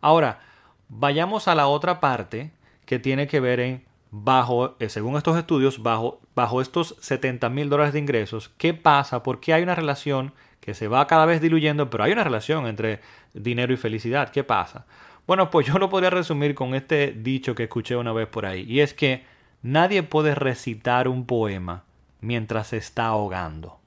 Ahora, 0.00 0.40
vayamos 0.88 1.48
a 1.48 1.54
la 1.54 1.66
otra 1.66 2.00
parte 2.00 2.52
que 2.84 2.98
tiene 2.98 3.26
que 3.26 3.40
ver 3.40 3.60
en 3.60 3.84
bajo, 4.10 4.76
eh, 4.78 4.88
según 4.88 5.16
estos 5.16 5.36
estudios, 5.36 5.82
bajo, 5.82 6.20
bajo 6.34 6.60
estos 6.60 6.96
70 7.00 7.48
mil 7.48 7.68
dólares 7.68 7.92
de 7.92 7.98
ingresos, 7.98 8.50
¿qué 8.56 8.74
pasa? 8.74 9.22
Porque 9.22 9.52
hay 9.52 9.62
una 9.62 9.74
relación 9.74 10.32
que 10.60 10.74
se 10.74 10.88
va 10.88 11.06
cada 11.06 11.26
vez 11.26 11.40
diluyendo, 11.40 11.90
pero 11.90 12.04
hay 12.04 12.12
una 12.12 12.24
relación 12.24 12.66
entre 12.66 13.00
dinero 13.34 13.72
y 13.72 13.76
felicidad. 13.76 14.30
¿Qué 14.30 14.42
pasa? 14.42 14.86
Bueno, 15.26 15.50
pues 15.50 15.66
yo 15.66 15.78
lo 15.78 15.90
podría 15.90 16.10
resumir 16.10 16.54
con 16.54 16.74
este 16.74 17.12
dicho 17.12 17.54
que 17.54 17.64
escuché 17.64 17.96
una 17.96 18.12
vez 18.12 18.28
por 18.28 18.46
ahí, 18.46 18.62
y 18.62 18.80
es 18.80 18.94
que 18.94 19.24
nadie 19.62 20.02
puede 20.02 20.34
recitar 20.34 21.08
un 21.08 21.26
poema 21.26 21.84
mientras 22.20 22.68
se 22.68 22.78
está 22.78 23.06
ahogando. 23.06 23.78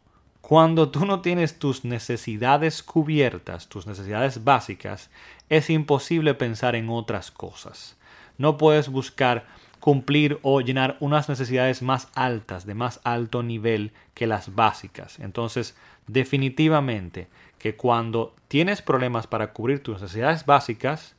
Cuando 0.50 0.90
tú 0.90 1.06
no 1.06 1.22
tienes 1.22 1.60
tus 1.60 1.86
necesidades 1.86 2.82
cubiertas, 2.82 3.68
tus 3.68 3.86
necesidades 3.86 4.44
básicas, 4.44 5.12
es 5.48 5.70
imposible 5.70 6.34
pensar 6.34 6.76
en 6.76 6.90
otras 6.90 7.30
cosas. 7.30 7.98
No 8.40 8.58
puedes 8.58 8.90
buscar 8.90 9.46
cumplir 9.80 10.40
o 10.42 10.62
llenar 10.62 10.98
unas 11.02 11.30
necesidades 11.30 11.84
más 11.84 12.08
altas, 12.16 12.66
de 12.66 12.74
más 12.74 13.00
alto 13.04 13.44
nivel 13.44 13.92
que 14.16 14.26
las 14.26 14.56
básicas. 14.56 15.20
Entonces, 15.20 15.78
definitivamente 16.08 17.28
que 17.60 17.76
cuando 17.76 18.34
tienes 18.48 18.82
problemas 18.82 19.28
para 19.28 19.54
cubrir 19.54 19.84
tus 19.84 20.02
necesidades 20.02 20.48
básicas, 20.48 21.14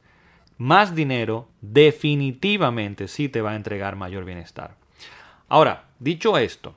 más 0.58 0.96
dinero 0.96 1.46
definitivamente 1.60 3.06
sí 3.06 3.28
te 3.28 3.42
va 3.42 3.52
a 3.52 3.56
entregar 3.56 3.94
mayor 3.94 4.24
bienestar. 4.24 4.74
Ahora, 5.48 5.84
dicho 6.00 6.36
esto, 6.36 6.74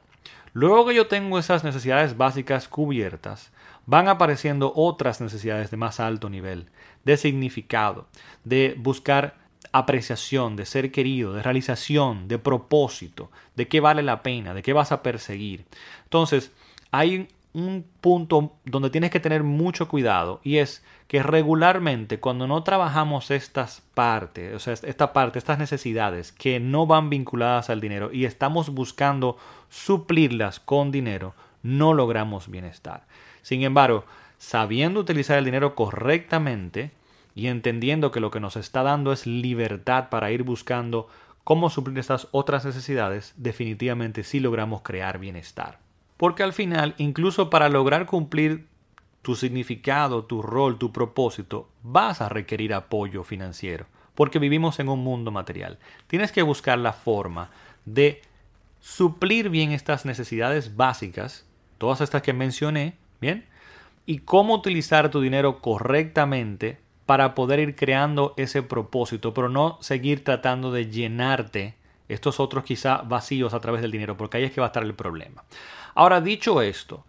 luego 0.54 0.88
que 0.88 0.96
yo 0.96 1.08
tengo 1.08 1.38
esas 1.38 1.64
necesidades 1.64 2.18
básicas 2.18 2.68
cubiertas, 2.68 3.52
van 3.86 4.08
apareciendo 4.08 4.72
otras 4.76 5.20
necesidades 5.20 5.72
de 5.72 5.78
más 5.78 6.00
alto 6.00 6.30
nivel, 6.30 6.70
de 7.04 7.18
significado, 7.18 8.08
de 8.44 8.76
buscar 8.78 9.36
apreciación, 9.72 10.56
de 10.56 10.66
ser 10.66 10.92
querido, 10.92 11.34
de 11.34 11.44
realización, 11.44 12.28
de 12.28 12.40
propósito, 12.40 13.32
de 13.56 13.68
qué 13.68 13.80
vale 13.80 14.04
la 14.04 14.24
pena, 14.24 14.54
de 14.54 14.62
qué 14.62 14.72
vas 14.72 14.92
a 14.92 15.02
perseguir. 15.02 15.66
Entonces, 16.06 16.52
hay 16.92 17.28
un 17.54 17.86
punto 18.02 18.54
donde 18.66 18.90
tienes 18.90 19.12
que 19.12 19.20
tener 19.20 19.44
mucho 19.44 19.88
cuidado 19.88 20.42
y 20.44 20.58
es 20.58 20.84
que 21.08 21.22
regularmente 21.22 22.20
cuando 22.20 22.48
no 22.48 22.64
trabajamos 22.64 23.30
estas 23.30 23.84
partes, 23.94 24.56
o 24.56 24.60
sea, 24.60 24.74
esta 24.74 25.14
parte, 25.14 25.38
estas 25.38 25.60
necesidades 25.60 26.32
que 26.32 26.60
no 26.60 26.88
van 26.88 27.12
vinculadas 27.12 27.70
al 27.70 27.82
dinero 27.82 28.12
y 28.12 28.26
estamos 28.26 28.72
buscando 28.72 29.38
suplirlas 29.74 30.60
con 30.60 30.92
dinero, 30.92 31.34
no 31.64 31.94
logramos 31.94 32.48
bienestar. 32.48 33.08
Sin 33.42 33.64
embargo, 33.64 34.06
sabiendo 34.38 35.00
utilizar 35.00 35.40
el 35.40 35.46
dinero 35.46 35.74
correctamente 35.74 36.92
y 37.34 37.48
entendiendo 37.48 38.12
que 38.12 38.20
lo 38.20 38.30
que 38.30 38.40
nos 38.40 38.56
está 38.56 38.84
dando 38.84 39.12
es 39.12 39.26
libertad 39.26 40.10
para 40.10 40.32
ir 40.32 40.44
buscando 40.44 41.08
cómo 41.44 41.72
suplir 41.72 41.98
estas 41.98 42.28
otras 42.32 42.66
necesidades, 42.66 43.34
definitivamente 43.36 44.24
sí 44.24 44.40
logramos 44.40 44.84
crear 44.84 45.18
bienestar. 45.18 45.80
Porque 46.18 46.44
al 46.44 46.54
final, 46.54 46.94
incluso 47.00 47.50
para 47.50 47.68
lograr 47.68 48.06
cumplir 48.06 48.68
tu 49.24 49.36
significado, 49.36 50.26
tu 50.26 50.44
rol, 50.44 50.78
tu 50.78 50.92
propósito, 50.92 51.68
vas 51.82 52.22
a 52.22 52.30
requerir 52.30 52.76
apoyo 52.76 53.24
financiero, 53.24 53.88
porque 54.14 54.38
vivimos 54.38 54.80
en 54.80 54.90
un 54.90 55.00
mundo 55.00 55.32
material. 55.32 55.80
Tienes 56.06 56.32
que 56.32 56.44
buscar 56.44 56.78
la 56.78 56.94
forma 56.94 57.50
de 57.86 58.22
suplir 58.84 59.50
bien 59.50 59.72
estas 59.72 60.04
necesidades 60.04 60.76
básicas, 60.76 61.46
todas 61.78 62.02
estas 62.02 62.22
que 62.22 62.34
mencioné, 62.34 62.98
¿bien? 63.22 63.46
Y 64.06 64.20
cómo 64.20 64.56
utilizar 64.56 65.10
tu 65.10 65.22
dinero 65.22 65.62
correctamente 65.62 66.80
para 67.06 67.34
poder 67.34 67.60
ir 67.60 67.76
creando 67.76 68.34
ese 68.36 68.62
propósito, 68.62 69.34
pero 69.34 69.48
no 69.48 69.78
seguir 69.82 70.26
tratando 70.26 70.70
de 70.74 70.92
llenarte 70.92 71.76
estos 72.10 72.42
otros 72.42 72.66
quizá 72.66 72.98
vacíos 72.98 73.54
a 73.54 73.62
través 73.62 73.82
del 73.82 73.92
dinero, 73.92 74.18
porque 74.18 74.38
ahí 74.38 74.44
es 74.44 74.52
que 74.52 74.60
va 74.60 74.68
a 74.68 74.72
estar 74.72 74.84
el 74.84 74.94
problema. 74.94 75.46
Ahora, 75.96 76.20
dicho 76.20 76.62
esto, 76.62 77.06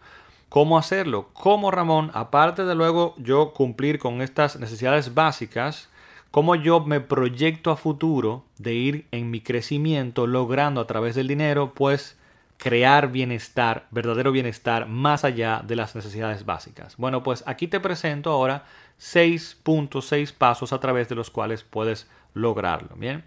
¿cómo 0.48 0.78
hacerlo? 0.78 1.30
¿Cómo 1.32 1.72
Ramón, 1.72 2.12
aparte 2.14 2.64
de 2.64 2.76
luego 2.76 3.16
yo 3.18 3.52
cumplir 3.52 3.98
con 3.98 4.22
estas 4.22 4.60
necesidades 4.60 5.12
básicas, 5.12 5.88
cómo 6.34 6.56
yo 6.56 6.80
me 6.80 7.00
proyecto 7.00 7.70
a 7.70 7.76
futuro 7.76 8.42
de 8.58 8.74
ir 8.74 9.06
en 9.12 9.30
mi 9.30 9.40
crecimiento 9.40 10.26
logrando 10.26 10.80
a 10.80 10.86
través 10.88 11.14
del 11.14 11.28
dinero, 11.28 11.74
pues 11.74 12.18
crear 12.56 13.12
bienestar, 13.12 13.86
verdadero 13.92 14.32
bienestar 14.32 14.88
más 14.88 15.22
allá 15.22 15.62
de 15.64 15.76
las 15.76 15.94
necesidades 15.94 16.44
básicas? 16.44 16.96
Bueno, 16.96 17.22
pues 17.22 17.44
aquí 17.46 17.68
te 17.68 17.78
presento 17.78 18.32
ahora 18.32 18.64
6.6 18.98 20.32
pasos 20.32 20.72
a 20.72 20.80
través 20.80 21.08
de 21.08 21.14
los 21.14 21.30
cuales 21.30 21.62
puedes 21.62 22.10
lograrlo, 22.32 22.96
¿bien? 22.96 23.22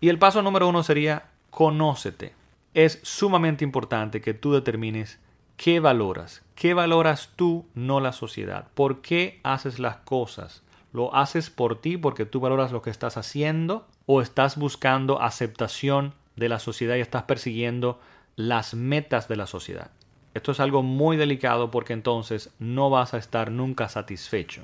Y 0.00 0.08
el 0.08 0.20
paso 0.20 0.40
número 0.40 0.68
uno 0.68 0.84
sería 0.84 1.30
conócete 1.50 2.32
es 2.74 3.00
sumamente 3.02 3.64
importante 3.64 4.20
que 4.20 4.34
tú 4.34 4.52
determines 4.52 5.18
qué 5.56 5.80
valoras. 5.80 6.42
¿Qué 6.54 6.74
valoras 6.74 7.30
tú, 7.34 7.66
no 7.74 7.98
la 7.98 8.12
sociedad? 8.12 8.68
¿Por 8.74 9.00
qué 9.00 9.40
haces 9.42 9.80
las 9.80 9.96
cosas? 9.96 10.62
¿Lo 10.92 11.14
haces 11.14 11.48
por 11.48 11.80
ti 11.80 11.96
porque 11.96 12.26
tú 12.26 12.40
valoras 12.40 12.72
lo 12.72 12.82
que 12.82 12.90
estás 12.90 13.16
haciendo? 13.16 13.86
¿O 14.06 14.20
estás 14.20 14.56
buscando 14.56 15.22
aceptación 15.22 16.14
de 16.36 16.48
la 16.48 16.58
sociedad 16.58 16.96
y 16.96 17.00
estás 17.00 17.22
persiguiendo 17.24 17.98
las 18.36 18.74
metas 18.74 19.28
de 19.28 19.36
la 19.36 19.46
sociedad? 19.46 19.90
Esto 20.34 20.52
es 20.52 20.60
algo 20.60 20.82
muy 20.82 21.16
delicado 21.16 21.70
porque 21.70 21.92
entonces 21.92 22.50
no 22.58 22.90
vas 22.90 23.14
a 23.14 23.18
estar 23.18 23.50
nunca 23.50 23.88
satisfecho. 23.88 24.62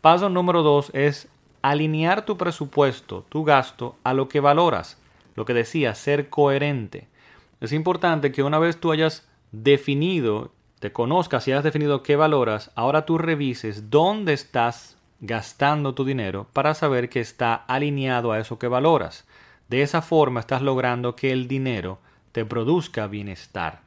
Paso 0.00 0.28
número 0.28 0.62
dos 0.62 0.90
es 0.94 1.28
alinear 1.62 2.24
tu 2.24 2.36
presupuesto, 2.36 3.24
tu 3.28 3.44
gasto, 3.44 3.96
a 4.04 4.14
lo 4.14 4.28
que 4.28 4.40
valoras. 4.40 4.98
Lo 5.34 5.44
que 5.44 5.54
decía, 5.54 5.94
ser 5.94 6.28
coherente. 6.28 7.08
Es 7.60 7.72
importante 7.72 8.32
que 8.32 8.42
una 8.42 8.58
vez 8.58 8.78
tú 8.78 8.92
hayas 8.92 9.28
definido, 9.52 10.52
te 10.78 10.92
conozcas 10.92 11.46
y 11.46 11.52
hayas 11.52 11.64
definido 11.64 12.02
qué 12.02 12.16
valoras, 12.16 12.70
ahora 12.74 13.04
tú 13.04 13.18
revises 13.18 13.90
dónde 13.90 14.32
estás 14.32 14.97
gastando 15.20 15.94
tu 15.94 16.04
dinero 16.04 16.46
para 16.52 16.74
saber 16.74 17.08
que 17.08 17.20
está 17.20 17.54
alineado 17.54 18.32
a 18.32 18.38
eso 18.38 18.58
que 18.58 18.68
valoras. 18.68 19.26
De 19.68 19.82
esa 19.82 20.02
forma 20.02 20.40
estás 20.40 20.62
logrando 20.62 21.16
que 21.16 21.32
el 21.32 21.48
dinero 21.48 21.98
te 22.32 22.44
produzca 22.44 23.06
bienestar. 23.06 23.80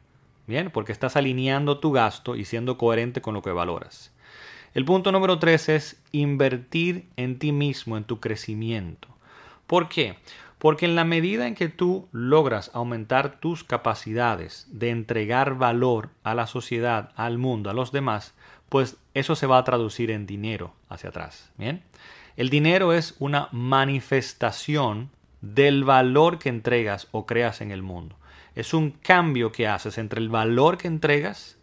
Bien, 0.48 0.70
porque 0.72 0.92
estás 0.92 1.16
alineando 1.16 1.80
tu 1.80 1.92
gasto 1.92 2.36
y 2.36 2.46
siendo 2.46 2.78
coherente 2.78 3.22
con 3.22 3.34
lo 3.34 3.42
que 3.42 3.52
valoras. 3.52 4.12
El 4.74 4.86
punto 4.86 5.12
número 5.12 5.40
tres 5.40 5.70
es 5.70 6.02
invertir 6.12 7.08
en 7.18 7.40
ti 7.40 7.52
mismo, 7.52 7.98
en 7.98 8.04
tu 8.04 8.20
crecimiento. 8.20 9.08
¿Por 9.68 9.90
qué? 9.90 10.18
Porque 10.58 10.86
en 10.86 10.96
la 10.96 11.06
medida 11.06 11.48
en 11.48 11.56
que 11.56 11.70
tú 11.70 12.08
logras 12.12 12.72
aumentar 12.74 13.40
tus 13.40 13.64
capacidades 13.64 14.68
de 14.70 14.90
entregar 14.90 15.58
valor 15.58 16.10
a 16.24 16.36
la 16.36 16.48
sociedad, 16.48 17.12
al 17.16 17.38
mundo, 17.38 17.70
a 17.70 17.74
los 17.74 17.92
demás, 17.92 18.34
pues 18.70 18.98
eso 19.14 19.36
se 19.36 19.48
va 19.48 19.58
a 19.58 19.64
traducir 19.64 20.12
en 20.12 20.26
dinero 20.26 20.74
hacia 20.90 21.10
atrás. 21.10 21.52
Bien. 21.58 21.84
El 22.38 22.50
dinero 22.50 22.94
es 22.94 23.16
una 23.20 23.50
manifestación 23.52 25.10
del 25.42 25.84
valor 25.84 26.40
que 26.40 26.50
entregas 26.50 27.08
o 27.12 27.26
creas 27.26 27.62
en 27.62 27.72
el 27.72 27.82
mundo. 27.82 28.16
Es 28.56 28.74
un 28.74 28.92
cambio 28.92 29.52
que 29.52 29.68
haces 29.68 29.98
entre 29.98 30.22
el 30.22 30.30
valor 30.30 30.78
que 30.78 30.88
entregas 30.88 31.58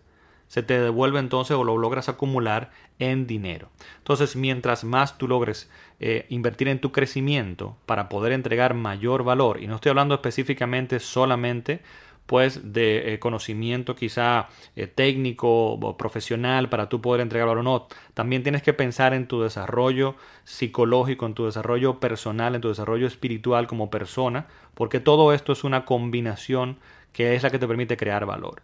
se 0.49 0.62
te 0.62 0.81
devuelve 0.81 1.21
entonces 1.21 1.57
o 1.57 1.62
lo 1.62 1.76
logras 1.76 2.09
acumular 2.09 2.71
en 2.99 3.26
dinero. 3.26 3.69
Entonces, 3.99 4.35
mientras 4.35 4.83
más 4.83 5.19
tú 5.19 5.28
logres 5.28 5.71
eh, 6.00 6.26
invertir 6.31 6.69
en 6.69 6.81
tu 6.81 6.90
crecimiento 6.90 7.76
para 7.87 8.09
poder 8.09 8.33
entregar 8.33 8.75
mayor 8.75 9.23
valor, 9.25 9.62
y 9.62 9.67
no 9.67 9.76
estoy 9.76 9.90
hablando 9.90 10.14
específicamente 10.14 10.99
solamente 10.99 11.81
pues 12.28 12.75
de 12.75 13.14
eh, 13.14 13.18
conocimiento 13.18 13.97
quizá 13.97 14.50
eh, 14.76 14.87
técnico 14.87 15.73
o 15.73 15.97
profesional 15.97 16.68
para 16.68 16.90
tú 16.90 17.00
poder 17.00 17.23
entregar 17.23 17.49
valor 17.49 17.61
o 17.61 17.62
no. 17.62 17.88
También 18.12 18.42
tienes 18.42 18.62
que 18.62 18.75
pensar 18.75 19.14
en 19.14 19.26
tu 19.26 19.40
desarrollo 19.40 20.14
psicológico, 20.44 21.25
en 21.25 21.32
tu 21.32 21.47
desarrollo 21.47 22.00
personal, 22.00 22.54
en 22.54 22.61
tu 22.61 22.68
desarrollo 22.68 23.06
espiritual 23.06 23.66
como 23.66 23.88
persona, 23.88 24.47
porque 24.75 25.00
todo 25.00 25.32
esto 25.32 25.52
es 25.52 25.64
una 25.64 25.87
combinación 25.87 26.76
que 27.14 27.35
es 27.35 27.42
la 27.42 27.50
que 27.50 27.58
te 27.58 27.66
permite 27.66 27.97
crear 27.97 28.26
valor. 28.26 28.61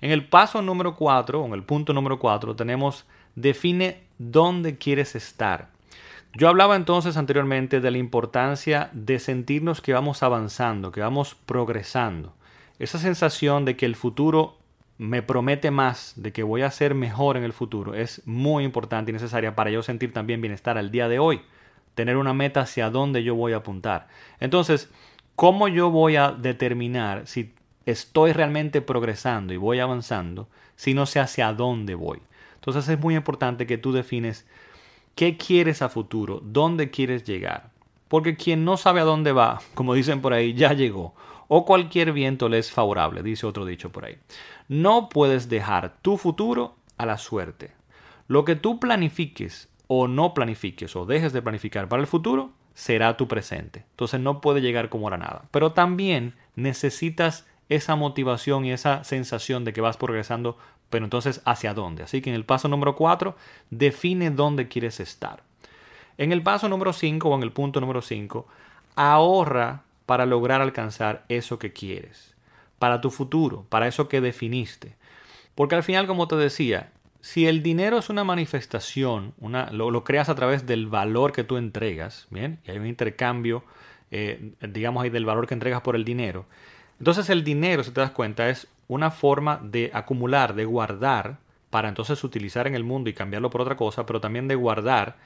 En 0.00 0.10
el 0.10 0.26
paso 0.26 0.60
número 0.60 0.96
4, 0.96 1.40
o 1.40 1.46
en 1.46 1.52
el 1.52 1.62
punto 1.62 1.92
número 1.92 2.18
4, 2.18 2.56
tenemos 2.56 3.06
define 3.36 4.00
dónde 4.18 4.78
quieres 4.78 5.14
estar. 5.14 5.68
Yo 6.34 6.48
hablaba 6.48 6.74
entonces 6.74 7.16
anteriormente 7.16 7.80
de 7.80 7.90
la 7.92 7.98
importancia 7.98 8.90
de 8.92 9.20
sentirnos 9.20 9.80
que 9.80 9.92
vamos 9.92 10.24
avanzando, 10.24 10.90
que 10.90 11.02
vamos 11.02 11.36
progresando. 11.46 12.35
Esa 12.78 12.98
sensación 12.98 13.64
de 13.64 13.76
que 13.76 13.86
el 13.86 13.96
futuro 13.96 14.56
me 14.98 15.22
promete 15.22 15.70
más, 15.70 16.14
de 16.16 16.32
que 16.32 16.42
voy 16.42 16.62
a 16.62 16.70
ser 16.70 16.94
mejor 16.94 17.36
en 17.36 17.44
el 17.44 17.52
futuro, 17.52 17.94
es 17.94 18.22
muy 18.26 18.64
importante 18.64 19.10
y 19.10 19.14
necesaria 19.14 19.54
para 19.54 19.70
yo 19.70 19.82
sentir 19.82 20.12
también 20.12 20.40
bienestar 20.40 20.78
al 20.78 20.90
día 20.90 21.08
de 21.08 21.18
hoy. 21.18 21.42
Tener 21.94 22.16
una 22.16 22.34
meta 22.34 22.60
hacia 22.60 22.90
dónde 22.90 23.22
yo 23.22 23.34
voy 23.34 23.52
a 23.52 23.58
apuntar. 23.58 24.08
Entonces, 24.40 24.90
¿cómo 25.34 25.68
yo 25.68 25.90
voy 25.90 26.16
a 26.16 26.32
determinar 26.32 27.26
si 27.26 27.54
estoy 27.86 28.32
realmente 28.32 28.82
progresando 28.82 29.54
y 29.54 29.56
voy 29.56 29.78
avanzando 29.78 30.48
si 30.74 30.92
no 30.92 31.06
sé 31.06 31.20
hacia 31.20 31.52
dónde 31.52 31.94
voy. 31.94 32.20
Entonces 32.56 32.88
es 32.88 32.98
muy 32.98 33.14
importante 33.14 33.66
que 33.66 33.78
tú 33.78 33.92
defines 33.92 34.44
qué 35.14 35.36
quieres 35.36 35.80
a 35.82 35.88
futuro, 35.88 36.40
dónde 36.42 36.90
quieres 36.90 37.24
llegar. 37.24 37.70
Porque 38.08 38.36
quien 38.36 38.64
no 38.64 38.76
sabe 38.76 39.00
a 39.00 39.04
dónde 39.04 39.32
va, 39.32 39.60
como 39.74 39.94
dicen 39.94 40.20
por 40.20 40.32
ahí, 40.32 40.52
ya 40.52 40.72
llegó. 40.72 41.14
O 41.48 41.64
cualquier 41.64 42.12
viento 42.12 42.48
le 42.48 42.58
es 42.58 42.70
favorable, 42.70 43.22
dice 43.22 43.46
otro 43.46 43.64
dicho 43.64 43.90
por 43.90 44.04
ahí. 44.04 44.18
No 44.68 45.08
puedes 45.08 45.48
dejar 45.48 45.96
tu 46.02 46.16
futuro 46.16 46.76
a 46.96 47.06
la 47.06 47.18
suerte. 47.18 47.72
Lo 48.28 48.44
que 48.44 48.56
tú 48.56 48.80
planifiques 48.80 49.68
o 49.86 50.08
no 50.08 50.34
planifiques 50.34 50.96
o 50.96 51.06
dejes 51.06 51.32
de 51.32 51.42
planificar 51.42 51.88
para 51.88 52.00
el 52.00 52.08
futuro 52.08 52.50
será 52.74 53.16
tu 53.16 53.28
presente. 53.28 53.84
Entonces 53.90 54.20
no 54.20 54.40
puede 54.40 54.60
llegar 54.60 54.88
como 54.88 55.08
la 55.08 55.16
nada. 55.16 55.44
Pero 55.50 55.72
también 55.72 56.34
necesitas 56.56 57.46
esa 57.68 57.96
motivación 57.96 58.64
y 58.64 58.72
esa 58.72 59.04
sensación 59.04 59.64
de 59.64 59.72
que 59.72 59.80
vas 59.80 59.96
progresando, 59.96 60.58
pero 60.90 61.04
entonces 61.04 61.40
hacia 61.44 61.74
dónde. 61.74 62.02
Así 62.02 62.20
que 62.20 62.30
en 62.30 62.36
el 62.36 62.44
paso 62.44 62.68
número 62.68 62.96
4, 62.96 63.36
define 63.70 64.30
dónde 64.30 64.68
quieres 64.68 65.00
estar. 65.00 65.42
En 66.18 66.32
el 66.32 66.42
paso 66.42 66.68
número 66.68 66.92
5 66.92 67.28
o 67.28 67.34
en 67.34 67.42
el 67.42 67.52
punto 67.52 67.80
número 67.80 68.02
5, 68.02 68.46
ahorra 68.94 69.82
para 70.06 70.26
lograr 70.26 70.62
alcanzar 70.62 71.24
eso 71.28 71.58
que 71.58 71.72
quieres, 71.72 72.34
para 72.78 73.00
tu 73.00 73.10
futuro, 73.10 73.66
para 73.68 73.88
eso 73.88 74.08
que 74.08 74.20
definiste. 74.20 74.94
Porque 75.54 75.74
al 75.74 75.82
final, 75.82 76.06
como 76.06 76.28
te 76.28 76.36
decía, 76.36 76.90
si 77.20 77.46
el 77.46 77.62
dinero 77.62 77.98
es 77.98 78.08
una 78.08 78.24
manifestación, 78.24 79.34
una, 79.40 79.70
lo, 79.72 80.04
creas 80.04 80.28
a 80.28 80.34
través 80.34 80.66
del 80.66 80.86
valor 80.86 81.32
que 81.32 81.44
tú 81.44 81.56
entregas, 81.56 82.26
¿bien? 82.30 82.60
Y 82.64 82.70
hay 82.70 82.78
un 82.78 82.86
intercambio, 82.86 83.64
eh, 84.10 84.52
digamos 84.60 85.02
ahí, 85.02 85.10
del 85.10 85.24
valor 85.24 85.46
que 85.46 85.54
entregas 85.54 85.80
por 85.80 85.96
el 85.96 86.04
dinero. 86.04 86.46
Entonces 86.98 87.28
el 87.28 87.42
dinero, 87.42 87.82
si 87.82 87.90
te 87.90 88.00
das 88.00 88.12
cuenta, 88.12 88.48
es 88.48 88.68
una 88.88 89.10
forma 89.10 89.60
de 89.62 89.90
acumular, 89.92 90.54
de 90.54 90.64
guardar, 90.64 91.38
para 91.70 91.88
entonces 91.88 92.22
utilizar 92.22 92.66
en 92.66 92.74
el 92.74 92.84
mundo 92.84 93.10
y 93.10 93.14
cambiarlo 93.14 93.50
por 93.50 93.60
otra 93.60 93.76
cosa, 93.76 94.06
pero 94.06 94.20
también 94.20 94.48
de 94.48 94.54
guardar 94.54 95.16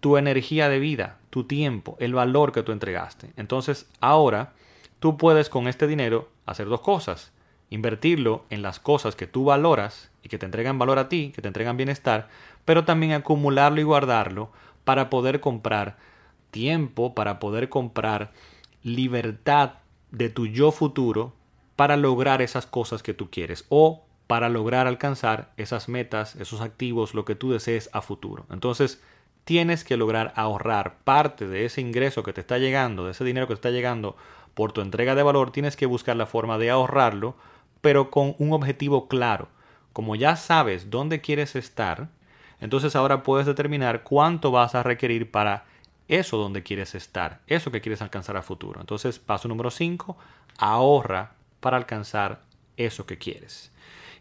tu 0.00 0.16
energía 0.16 0.68
de 0.68 0.78
vida, 0.78 1.18
tu 1.30 1.44
tiempo, 1.44 1.96
el 2.00 2.14
valor 2.14 2.52
que 2.52 2.62
tú 2.62 2.72
entregaste. 2.72 3.32
Entonces 3.36 3.88
ahora 4.00 4.52
tú 4.98 5.16
puedes 5.16 5.48
con 5.48 5.68
este 5.68 5.86
dinero 5.86 6.28
hacer 6.46 6.66
dos 6.68 6.80
cosas 6.80 7.32
invertirlo 7.70 8.44
en 8.50 8.62
las 8.62 8.78
cosas 8.78 9.16
que 9.16 9.26
tú 9.26 9.44
valoras 9.44 10.10
y 10.22 10.28
que 10.28 10.38
te 10.38 10.46
entregan 10.46 10.78
valor 10.78 10.98
a 10.98 11.08
ti, 11.08 11.32
que 11.34 11.42
te 11.42 11.48
entregan 11.48 11.76
bienestar, 11.76 12.28
pero 12.64 12.84
también 12.84 13.12
acumularlo 13.12 13.80
y 13.80 13.84
guardarlo 13.84 14.50
para 14.84 15.10
poder 15.10 15.40
comprar 15.40 15.96
tiempo, 16.50 17.14
para 17.14 17.38
poder 17.38 17.68
comprar 17.68 18.32
libertad 18.82 19.74
de 20.10 20.28
tu 20.28 20.46
yo 20.46 20.70
futuro 20.70 21.32
para 21.74 21.96
lograr 21.96 22.40
esas 22.40 22.66
cosas 22.66 23.02
que 23.02 23.14
tú 23.14 23.30
quieres 23.30 23.66
o 23.68 24.04
para 24.26 24.48
lograr 24.48 24.86
alcanzar 24.86 25.52
esas 25.56 25.88
metas, 25.88 26.36
esos 26.36 26.60
activos, 26.60 27.14
lo 27.14 27.24
que 27.24 27.34
tú 27.34 27.52
desees 27.52 27.90
a 27.92 28.00
futuro. 28.00 28.46
Entonces, 28.50 29.02
tienes 29.46 29.84
que 29.84 29.96
lograr 29.96 30.34
ahorrar 30.36 30.98
parte 31.04 31.46
de 31.46 31.64
ese 31.64 31.80
ingreso 31.80 32.22
que 32.22 32.34
te 32.34 32.42
está 32.42 32.58
llegando, 32.58 33.06
de 33.06 33.12
ese 33.12 33.24
dinero 33.24 33.46
que 33.46 33.54
te 33.54 33.58
está 33.58 33.70
llegando 33.70 34.16
por 34.54 34.72
tu 34.72 34.80
entrega 34.80 35.14
de 35.14 35.22
valor, 35.22 35.52
tienes 35.52 35.76
que 35.76 35.86
buscar 35.86 36.16
la 36.16 36.26
forma 36.26 36.58
de 36.58 36.68
ahorrarlo 36.68 37.36
pero 37.80 38.10
con 38.10 38.34
un 38.38 38.52
objetivo 38.52 39.06
claro. 39.06 39.46
Como 39.92 40.16
ya 40.16 40.34
sabes 40.34 40.90
dónde 40.90 41.20
quieres 41.20 41.54
estar, 41.54 42.08
entonces 42.60 42.96
ahora 42.96 43.22
puedes 43.22 43.46
determinar 43.46 44.02
cuánto 44.02 44.50
vas 44.50 44.74
a 44.74 44.82
requerir 44.82 45.30
para 45.30 45.66
eso 46.08 46.36
donde 46.36 46.64
quieres 46.64 46.96
estar, 46.96 47.42
eso 47.46 47.70
que 47.70 47.80
quieres 47.80 48.02
alcanzar 48.02 48.36
a 48.36 48.42
futuro. 48.42 48.80
Entonces, 48.80 49.20
paso 49.20 49.46
número 49.46 49.70
5, 49.70 50.16
ahorra 50.58 51.34
para 51.60 51.76
alcanzar 51.76 52.42
eso 52.76 53.06
que 53.06 53.18
quieres. 53.18 53.70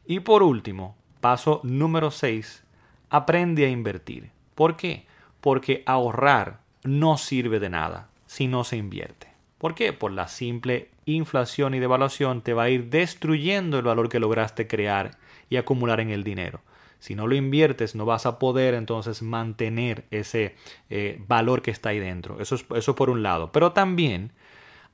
Y 0.06 0.20
por 0.20 0.44
último, 0.44 0.96
paso 1.20 1.62
número 1.64 2.12
6, 2.12 2.64
aprende 3.10 3.66
a 3.66 3.70
invertir. 3.70 4.30
¿Por 4.54 4.78
qué? 4.78 5.08
Porque 5.46 5.84
ahorrar 5.86 6.62
no 6.84 7.18
sirve 7.18 7.60
de 7.60 7.70
nada 7.70 8.10
si 8.26 8.48
no 8.48 8.64
se 8.64 8.78
invierte. 8.78 9.28
¿Por 9.60 9.76
qué? 9.76 9.94
Por 9.94 10.12
la 10.12 10.28
simple 10.28 10.90
inflación 11.06 11.76
y 11.76 11.80
devaluación 11.80 12.42
te 12.42 12.56
va 12.56 12.64
a 12.64 12.70
ir 12.72 12.90
destruyendo 12.90 13.78
el 13.78 13.86
valor 13.86 14.10
que 14.10 14.20
lograste 14.20 14.66
crear 14.66 15.20
y 15.48 15.58
acumular 15.58 16.00
en 16.00 16.10
el 16.10 16.24
dinero. 16.24 16.62
Si 16.98 17.14
no 17.14 17.28
lo 17.28 17.36
inviertes, 17.36 17.94
no 17.94 18.06
vas 18.06 18.26
a 18.26 18.40
poder 18.40 18.74
entonces 18.74 19.22
mantener 19.22 20.06
ese 20.10 20.56
eh, 20.90 21.22
valor 21.28 21.62
que 21.62 21.70
está 21.70 21.90
ahí 21.90 22.00
dentro. 22.00 22.42
Eso 22.42 22.56
es, 22.56 22.66
eso 22.76 22.96
por 22.96 23.12
un 23.12 23.22
lado. 23.22 23.52
Pero 23.52 23.72
también 23.72 24.32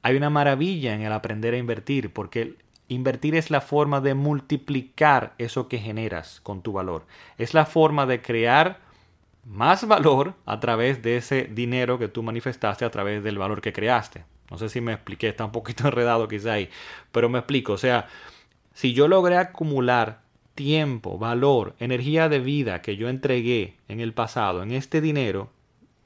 hay 0.01 0.17
una 0.17 0.29
maravilla 0.29 0.93
en 0.93 1.03
el 1.03 1.13
aprender 1.13 1.53
a 1.53 1.59
invertir, 1.59 2.11
porque 2.11 2.55
invertir 2.89 3.35
es 3.35 3.51
la 3.51 3.61
forma 3.61 4.01
de 4.01 4.15
multiplicar 4.15 5.33
eso 5.37 5.69
que 5.69 5.79
generas 5.79 6.41
con 6.41 6.61
tu 6.61 6.73
valor. 6.73 7.05
Es 7.37 7.53
la 7.53 7.65
forma 7.65 8.05
de 8.05 8.21
crear 8.21 8.90
más 9.45 9.87
valor 9.87 10.35
a 10.45 10.59
través 10.59 11.01
de 11.01 11.17
ese 11.17 11.43
dinero 11.43 11.97
que 11.97 12.07
tú 12.07 12.23
manifestaste 12.23 12.85
a 12.85 12.91
través 12.91 13.23
del 13.23 13.37
valor 13.37 13.61
que 13.61 13.73
creaste. 13.73 14.23
No 14.49 14.57
sé 14.57 14.69
si 14.69 14.81
me 14.81 14.93
expliqué, 14.93 15.29
está 15.29 15.45
un 15.45 15.51
poquito 15.51 15.83
enredado 15.87 16.27
quizá 16.27 16.53
ahí, 16.53 16.69
pero 17.11 17.29
me 17.29 17.39
explico. 17.39 17.73
O 17.73 17.77
sea, 17.77 18.07
si 18.73 18.93
yo 18.93 19.07
logré 19.07 19.37
acumular 19.37 20.21
tiempo, 20.55 21.17
valor, 21.17 21.75
energía 21.79 22.29
de 22.29 22.39
vida 22.39 22.81
que 22.81 22.97
yo 22.97 23.09
entregué 23.09 23.77
en 23.87 23.99
el 23.99 24.13
pasado, 24.13 24.61
en 24.63 24.71
este 24.71 25.01
dinero, 25.01 25.49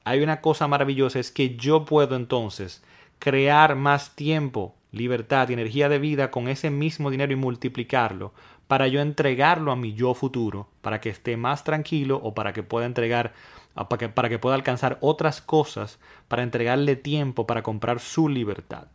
hay 0.04 0.22
una 0.22 0.40
cosa 0.40 0.68
maravillosa, 0.68 1.20
es 1.20 1.32
que 1.32 1.56
yo 1.56 1.84
puedo 1.84 2.16
entonces 2.16 2.84
crear 3.20 3.76
más 3.76 4.16
tiempo, 4.16 4.76
libertad 4.96 5.50
y 5.50 5.54
energía 5.54 5.90
de 5.90 6.00
vida 6.00 6.32
con 6.32 6.48
ese 6.48 6.70
mismo 6.70 7.12
dinero 7.12 7.34
y 7.34 7.36
multiplicarlo 7.36 8.34
para 8.68 8.88
yo 8.88 9.02
entregarlo 9.02 9.72
a 9.72 9.76
mi 9.76 9.94
yo 9.94 10.14
futuro, 10.14 10.68
para 10.82 11.00
que 11.00 11.10
esté 11.10 11.38
más 11.38 11.64
tranquilo 11.64 12.20
o 12.24 12.34
para 12.34 12.54
que 12.54 12.64
pueda 12.64 12.86
entregar 12.86 13.34
para 13.76 13.98
que, 13.98 14.10
para 14.10 14.30
que 14.30 14.40
pueda 14.40 14.56
alcanzar 14.56 14.98
otras 15.02 15.42
cosas, 15.42 16.00
para 16.28 16.44
entregarle 16.44 16.96
tiempo 16.96 17.46
para 17.46 17.62
comprar 17.62 18.00
su 18.00 18.30
libertad. 18.30 18.88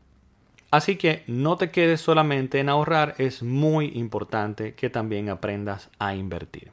Así 0.70 0.96
que 0.96 1.24
no 1.26 1.56
te 1.56 1.70
quedes 1.70 2.00
solamente 2.00 2.60
en 2.60 2.68
ahorrar, 2.68 3.14
es 3.18 3.42
muy 3.42 3.92
importante 3.94 4.74
que 4.74 4.88
también 4.88 5.28
aprendas 5.28 5.90
a 5.98 6.14
invertir. 6.14 6.70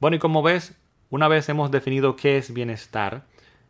Bueno, 0.00 0.16
y 0.16 0.20
como 0.20 0.42
ves, 0.42 0.74
una 1.10 1.28
vez 1.28 1.48
hemos 1.48 1.70
definido 1.70 2.16
qué 2.16 2.38
es 2.38 2.54
bienestar, 2.54 3.24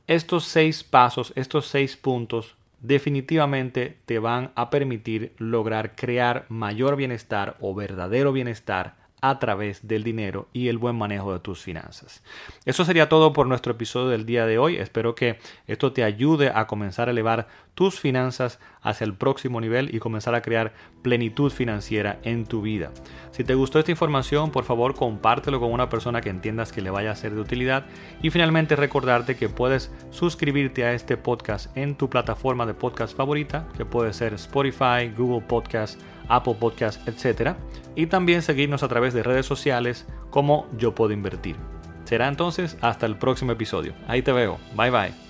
estos 0.06 0.44
seis 0.44 0.84
pasos, 0.84 1.32
estos 1.34 1.66
seis 1.66 1.96
puntos 1.96 2.56
definitivamente 2.84 3.96
te 4.04 4.18
van 4.18 4.52
a 4.56 4.68
permitir 4.68 5.32
lograr 5.38 5.94
crear 5.96 6.44
mayor 6.50 6.96
bienestar 6.96 7.56
o 7.60 7.74
verdadero 7.74 8.30
bienestar 8.30 9.03
a 9.24 9.38
través 9.38 9.88
del 9.88 10.04
dinero 10.04 10.48
y 10.52 10.68
el 10.68 10.76
buen 10.76 10.96
manejo 10.96 11.32
de 11.32 11.40
tus 11.40 11.62
finanzas. 11.62 12.22
Eso 12.66 12.84
sería 12.84 13.08
todo 13.08 13.32
por 13.32 13.46
nuestro 13.46 13.72
episodio 13.72 14.08
del 14.08 14.26
día 14.26 14.44
de 14.44 14.58
hoy. 14.58 14.76
Espero 14.76 15.14
que 15.14 15.38
esto 15.66 15.94
te 15.94 16.04
ayude 16.04 16.52
a 16.54 16.66
comenzar 16.66 17.08
a 17.08 17.12
elevar 17.12 17.48
tus 17.72 17.98
finanzas 17.98 18.60
hacia 18.82 19.06
el 19.06 19.14
próximo 19.14 19.62
nivel 19.62 19.94
y 19.94 19.98
comenzar 19.98 20.34
a 20.34 20.42
crear 20.42 20.74
plenitud 21.00 21.50
financiera 21.50 22.18
en 22.22 22.44
tu 22.44 22.60
vida. 22.60 22.92
Si 23.30 23.44
te 23.44 23.54
gustó 23.54 23.78
esta 23.78 23.90
información, 23.90 24.50
por 24.50 24.64
favor 24.64 24.94
compártelo 24.94 25.58
con 25.58 25.72
una 25.72 25.88
persona 25.88 26.20
que 26.20 26.28
entiendas 26.28 26.70
que 26.70 26.82
le 26.82 26.90
vaya 26.90 27.10
a 27.10 27.16
ser 27.16 27.34
de 27.34 27.40
utilidad 27.40 27.86
y 28.22 28.28
finalmente 28.28 28.76
recordarte 28.76 29.36
que 29.36 29.48
puedes 29.48 29.90
suscribirte 30.10 30.84
a 30.84 30.92
este 30.92 31.16
podcast 31.16 31.74
en 31.78 31.96
tu 31.96 32.10
plataforma 32.10 32.66
de 32.66 32.74
podcast 32.74 33.16
favorita, 33.16 33.66
que 33.74 33.86
puede 33.86 34.12
ser 34.12 34.34
Spotify, 34.34 35.10
Google 35.16 35.46
Podcast, 35.46 35.98
Apple 36.28 36.56
Podcast, 36.58 37.06
etc. 37.08 37.56
Y 37.94 38.06
también 38.06 38.42
seguirnos 38.42 38.82
a 38.82 38.88
través 38.88 39.14
de 39.14 39.22
redes 39.22 39.46
sociales 39.46 40.06
como 40.30 40.66
Yo 40.76 40.94
Puedo 40.94 41.12
Invertir. 41.12 41.56
Será 42.04 42.28
entonces 42.28 42.76
hasta 42.80 43.06
el 43.06 43.16
próximo 43.16 43.52
episodio. 43.52 43.94
Ahí 44.06 44.22
te 44.22 44.32
veo. 44.32 44.58
Bye 44.76 44.90
bye. 44.90 45.23